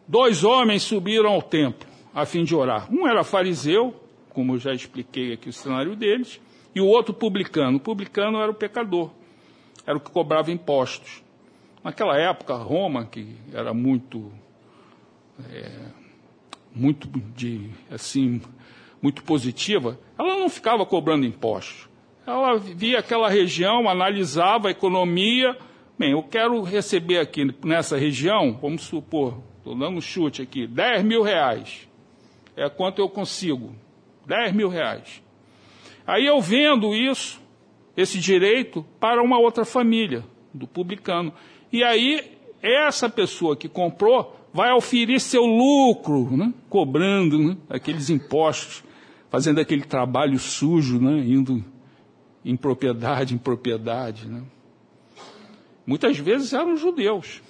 Dois 0.08 0.44
homens 0.44 0.84
subiram 0.84 1.32
ao 1.32 1.42
templo 1.42 1.88
a 2.14 2.26
fim 2.26 2.44
de 2.44 2.56
orar. 2.56 2.88
Um 2.94 3.08
era 3.08 3.24
fariseu, 3.24 3.96
como 4.30 4.54
eu 4.54 4.60
já 4.60 4.74
expliquei 4.74 5.34
aqui 5.34 5.50
o 5.50 5.54
cenário 5.54 5.96
deles, 5.96 6.40
e 6.76 6.80
o 6.80 6.88
outro 6.88 7.14
publicano. 7.14 7.78
O 7.78 7.80
publicano 7.80 8.40
era 8.40 8.52
o 8.52 8.56
pecador, 8.56 9.12
era 9.86 9.98
o 9.98 10.00
que 10.00 10.12
cobrava 10.12 10.52
impostos. 10.52 11.24
Naquela 11.84 12.18
época, 12.18 12.56
Roma, 12.56 13.06
que 13.06 13.36
era 13.52 13.74
muito, 13.74 14.32
é, 15.52 15.72
muito 16.74 17.08
de, 17.36 17.70
assim, 17.92 18.42
muito 19.02 19.24
positiva, 19.24 20.00
ela 20.18 20.38
não 20.38 20.50
ficava 20.50 20.86
cobrando 20.86 21.26
impostos. 21.26 21.90
Ela 22.26 22.58
via 22.58 23.00
aquela 23.00 23.30
região, 23.30 23.90
analisava 23.90 24.70
a 24.70 24.72
economia. 24.72 25.58
Bem, 25.98 26.12
eu 26.12 26.24
quero 26.24 26.62
receber 26.64 27.20
aqui 27.20 27.46
nessa 27.64 27.98
região, 27.98 28.58
vamos 28.60 28.82
supor, 28.82 29.38
estou 29.58 29.78
dando 29.78 29.98
um 29.98 30.02
chute 30.02 30.42
aqui, 30.42 30.66
10 30.66 31.04
mil 31.04 31.22
reais. 31.22 31.88
É 32.56 32.68
quanto 32.70 33.00
eu 33.00 33.10
consigo. 33.10 33.76
10 34.26 34.54
mil 34.54 34.70
reais. 34.70 35.22
Aí 36.06 36.26
eu 36.26 36.42
vendo 36.42 36.96
isso, 36.96 37.42
esse 37.96 38.20
direito, 38.20 38.86
para 39.00 39.22
uma 39.22 39.38
outra 39.40 39.66
família, 39.66 40.24
do 40.54 40.68
publicano. 40.68 41.34
E 41.72 41.84
aí, 41.84 42.38
essa 42.62 43.10
pessoa 43.10 43.56
que 43.56 43.68
comprou 43.68 44.36
vai 44.54 44.72
oferir 44.72 45.20
seu 45.20 45.44
lucro, 45.44 46.36
né? 46.36 46.54
cobrando 46.70 47.38
né? 47.38 47.58
aqueles 47.70 48.10
impostos, 48.10 48.84
fazendo 49.30 49.60
aquele 49.60 49.84
trabalho 49.84 50.38
sujo, 50.38 51.00
né? 51.00 51.20
indo 51.20 51.64
em 52.46 52.56
propriedade 52.56 53.34
em 53.34 53.38
propriedade. 53.38 54.28
Né? 54.28 54.44
Muitas 55.86 56.18
vezes 56.18 56.54
eram 56.54 56.78
judeus. 56.78 57.42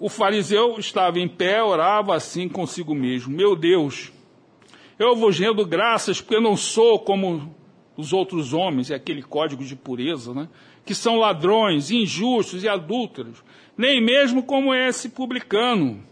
O 0.00 0.08
fariseu 0.08 0.78
estava 0.78 1.18
em 1.18 1.28
pé, 1.28 1.62
orava 1.62 2.14
assim 2.14 2.48
consigo 2.48 2.94
mesmo: 2.94 3.34
Meu 3.34 3.56
Deus, 3.56 4.12
eu 4.98 5.14
vos 5.16 5.38
rendo 5.38 5.64
graças 5.64 6.20
porque 6.20 6.40
não 6.40 6.56
sou 6.56 6.98
como 6.98 7.54
os 7.96 8.12
outros 8.12 8.52
homens, 8.52 8.90
é 8.90 8.94
aquele 8.94 9.22
código 9.22 9.64
de 9.64 9.74
pureza, 9.74 10.32
né? 10.32 10.48
Que 10.84 10.94
são 10.94 11.16
ladrões, 11.16 11.90
injustos 11.90 12.62
e 12.62 12.68
adúlteros, 12.68 13.42
nem 13.76 14.00
mesmo 14.00 14.42
como 14.42 14.74
esse 14.74 15.08
publicano. 15.08 16.02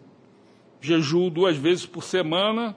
Jejuo 0.80 1.30
duas 1.30 1.56
vezes 1.56 1.86
por 1.86 2.02
semana 2.02 2.76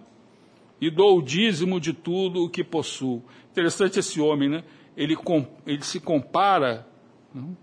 e 0.80 0.90
dou 0.90 1.18
o 1.18 1.22
dízimo 1.22 1.80
de 1.80 1.92
tudo 1.92 2.44
o 2.44 2.50
que 2.50 2.64
possuo. 2.64 3.24
Interessante 3.52 4.00
esse 4.00 4.22
homem, 4.22 4.48
né? 4.48 4.64
Ele, 4.96 5.18
ele 5.66 5.84
se 5.84 6.00
compara 6.00 6.88
não? 7.34 7.56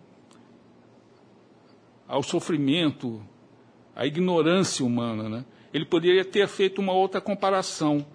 Ao 2.09 2.23
sofrimento, 2.23 3.21
à 3.95 4.07
ignorância 4.07 4.85
humana, 4.85 5.29
né? 5.29 5.45
Ele 5.73 5.85
poderia 5.85 6.25
ter 6.25 6.47
feito 6.49 6.81
uma 6.81 6.93
outra 6.93 7.21
comparação. 7.21 8.07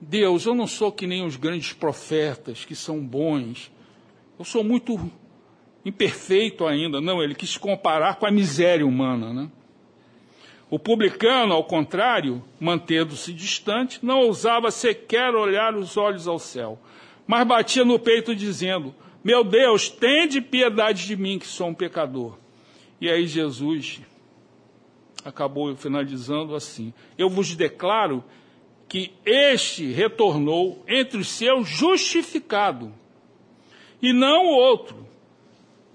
Deus, 0.00 0.44
eu 0.44 0.54
não 0.54 0.66
sou 0.66 0.92
que 0.92 1.06
nem 1.06 1.24
os 1.24 1.36
grandes 1.36 1.72
profetas 1.72 2.64
que 2.64 2.74
são 2.74 3.00
bons. 3.00 3.70
Eu 4.38 4.44
sou 4.44 4.64
muito 4.64 4.98
imperfeito 5.84 6.66
ainda. 6.66 7.00
Não, 7.00 7.22
ele 7.22 7.34
quis 7.34 7.56
comparar 7.56 8.16
com 8.16 8.26
a 8.26 8.30
miséria 8.30 8.86
humana, 8.86 9.32
né? 9.32 9.50
O 10.70 10.78
publicano, 10.78 11.54
ao 11.54 11.64
contrário, 11.64 12.42
mantendo-se 12.58 13.32
distante, 13.32 14.00
não 14.02 14.20
ousava 14.20 14.70
sequer 14.70 15.34
olhar 15.34 15.76
os 15.76 15.96
olhos 15.96 16.26
ao 16.26 16.38
céu, 16.38 16.80
mas 17.26 17.46
batia 17.46 17.84
no 17.84 17.98
peito 17.98 18.34
dizendo: 18.34 18.94
Meu 19.22 19.44
Deus, 19.44 19.88
tende 19.88 20.40
piedade 20.40 21.06
de 21.06 21.16
mim 21.16 21.38
que 21.38 21.46
sou 21.46 21.68
um 21.68 21.74
pecador. 21.74 22.36
E 23.00 23.10
aí 23.10 23.26
Jesus 23.26 24.00
acabou 25.24 25.74
finalizando 25.76 26.54
assim: 26.54 26.92
Eu 27.16 27.28
vos 27.28 27.54
declaro 27.54 28.22
que 28.88 29.12
este 29.24 29.90
retornou 29.92 30.84
entre 30.86 31.18
os 31.18 31.28
seus 31.28 31.68
justificado, 31.68 32.92
e 34.00 34.12
não 34.12 34.46
o 34.46 34.56
outro, 34.56 35.06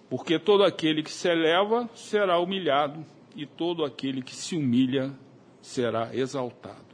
porque 0.09 0.39
todo 0.39 0.63
aquele 0.63 1.03
que 1.03 1.11
se 1.11 1.29
eleva 1.29 1.89
será 1.93 2.39
humilhado, 2.39 3.05
e 3.35 3.45
todo 3.45 3.85
aquele 3.85 4.21
que 4.21 4.35
se 4.35 4.55
humilha 4.55 5.13
será 5.61 6.13
exaltado. 6.13 6.89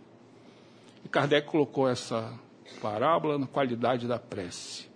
E 1.04 1.10
Kardec 1.10 1.48
colocou 1.48 1.88
essa 1.88 2.38
parábola 2.82 3.38
na 3.38 3.48
qualidade 3.48 4.08
da 4.08 4.20
prece. 4.20 4.88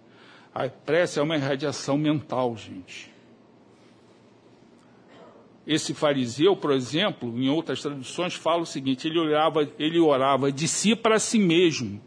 A 0.54 0.68
prece 0.68 1.20
é 1.20 1.22
uma 1.22 1.38
irradiação 1.38 1.98
mental, 1.98 2.56
gente. 2.58 3.09
Esse 5.70 5.94
fariseu, 5.94 6.56
por 6.56 6.72
exemplo, 6.72 7.30
em 7.40 7.48
outras 7.48 7.80
traduções, 7.80 8.34
fala 8.34 8.64
o 8.64 8.66
seguinte: 8.66 9.08
ele 9.08 9.20
orava, 9.20 9.70
ele 9.78 10.00
orava 10.00 10.52
de 10.52 10.68
si 10.68 10.96
para 10.96 11.20
si 11.20 11.38
mesmo. 11.38 12.02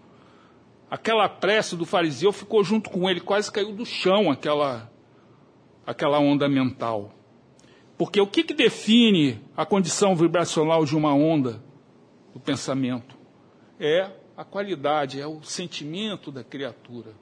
Aquela 0.91 1.29
prece 1.29 1.77
do 1.77 1.87
fariseu 1.87 2.33
ficou 2.33 2.65
junto 2.65 2.91
com 2.91 3.09
ele, 3.09 3.21
quase 3.21 3.53
caiu 3.53 3.73
do 3.73 3.87
chão 3.87 4.33
aquela, 4.33 4.91
aquela 5.87 6.19
onda 6.19 6.49
mental. 6.49 7.15
Porque 7.97 8.21
o 8.21 8.27
que, 8.27 8.43
que 8.43 8.53
define 8.53 9.41
a 9.57 9.65
condição 9.65 10.17
vibracional 10.17 10.85
de 10.85 10.97
uma 10.97 11.15
onda 11.15 11.63
do 12.35 12.41
pensamento? 12.41 13.17
É 13.79 14.11
a 14.37 14.45
qualidade, 14.45 15.21
é 15.21 15.27
o 15.27 15.41
sentimento 15.45 16.33
da 16.33 16.43
criatura. 16.43 17.13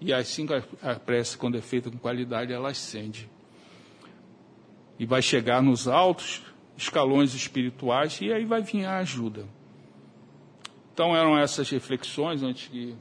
E 0.00 0.14
assim 0.14 0.46
a 0.82 0.94
prece, 0.94 1.36
quando 1.36 1.58
é 1.58 1.60
feita 1.60 1.90
com 1.90 1.98
qualidade, 1.98 2.54
ela 2.54 2.70
ascende 2.70 3.35
e 4.98 5.06
vai 5.06 5.22
chegar 5.22 5.62
nos 5.62 5.86
altos 5.86 6.42
escalões 6.76 7.34
espirituais 7.34 8.20
e 8.20 8.32
aí 8.32 8.44
vai 8.44 8.62
vir 8.62 8.84
a 8.84 8.98
ajuda. 8.98 9.46
Então 10.92 11.16
eram 11.16 11.38
essas 11.38 11.68
reflexões 11.70 12.42
antes 12.42 12.68
que 12.68 12.94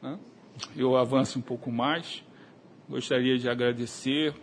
né, 0.00 0.18
eu 0.76 0.96
avance 0.96 1.38
um 1.38 1.42
pouco 1.42 1.70
mais. 1.70 2.22
Gostaria 2.88 3.38
de 3.38 3.48
agradecer, 3.48 4.34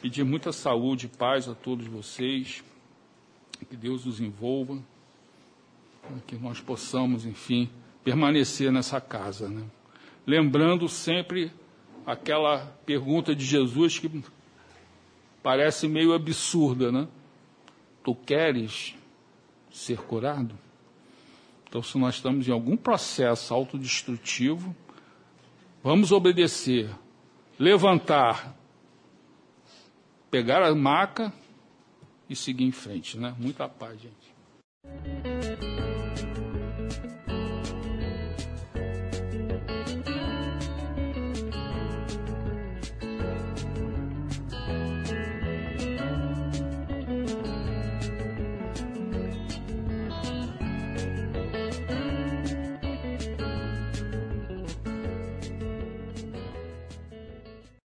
pedir 0.00 0.24
muita 0.24 0.52
saúde 0.52 1.06
e 1.06 1.08
paz 1.08 1.48
a 1.48 1.54
todos 1.54 1.86
vocês, 1.86 2.62
que 3.68 3.76
Deus 3.76 4.04
os 4.06 4.20
envolva, 4.20 4.82
que 6.26 6.36
nós 6.36 6.60
possamos, 6.60 7.24
enfim, 7.24 7.70
permanecer 8.02 8.70
nessa 8.70 9.00
casa. 9.00 9.48
Né? 9.48 9.64
Lembrando 10.26 10.88
sempre 10.88 11.50
aquela 12.06 12.66
pergunta 12.84 13.34
de 13.34 13.44
Jesus 13.44 13.98
que 13.98 14.22
parece 15.44 15.86
meio 15.86 16.14
absurda, 16.14 16.90
né? 16.90 17.06
Tu 18.02 18.14
queres 18.14 18.94
ser 19.70 19.98
curado? 19.98 20.58
Então, 21.68 21.82
se 21.82 21.98
nós 21.98 22.14
estamos 22.14 22.48
em 22.48 22.52
algum 22.52 22.78
processo 22.78 23.52
autodestrutivo, 23.52 24.74
vamos 25.82 26.12
obedecer, 26.12 26.90
levantar, 27.58 28.56
pegar 30.30 30.62
a 30.62 30.74
maca 30.74 31.30
e 32.28 32.34
seguir 32.34 32.64
em 32.64 32.72
frente, 32.72 33.18
né? 33.18 33.34
Muita 33.38 33.68
paz, 33.68 34.00
gente. 34.00 35.33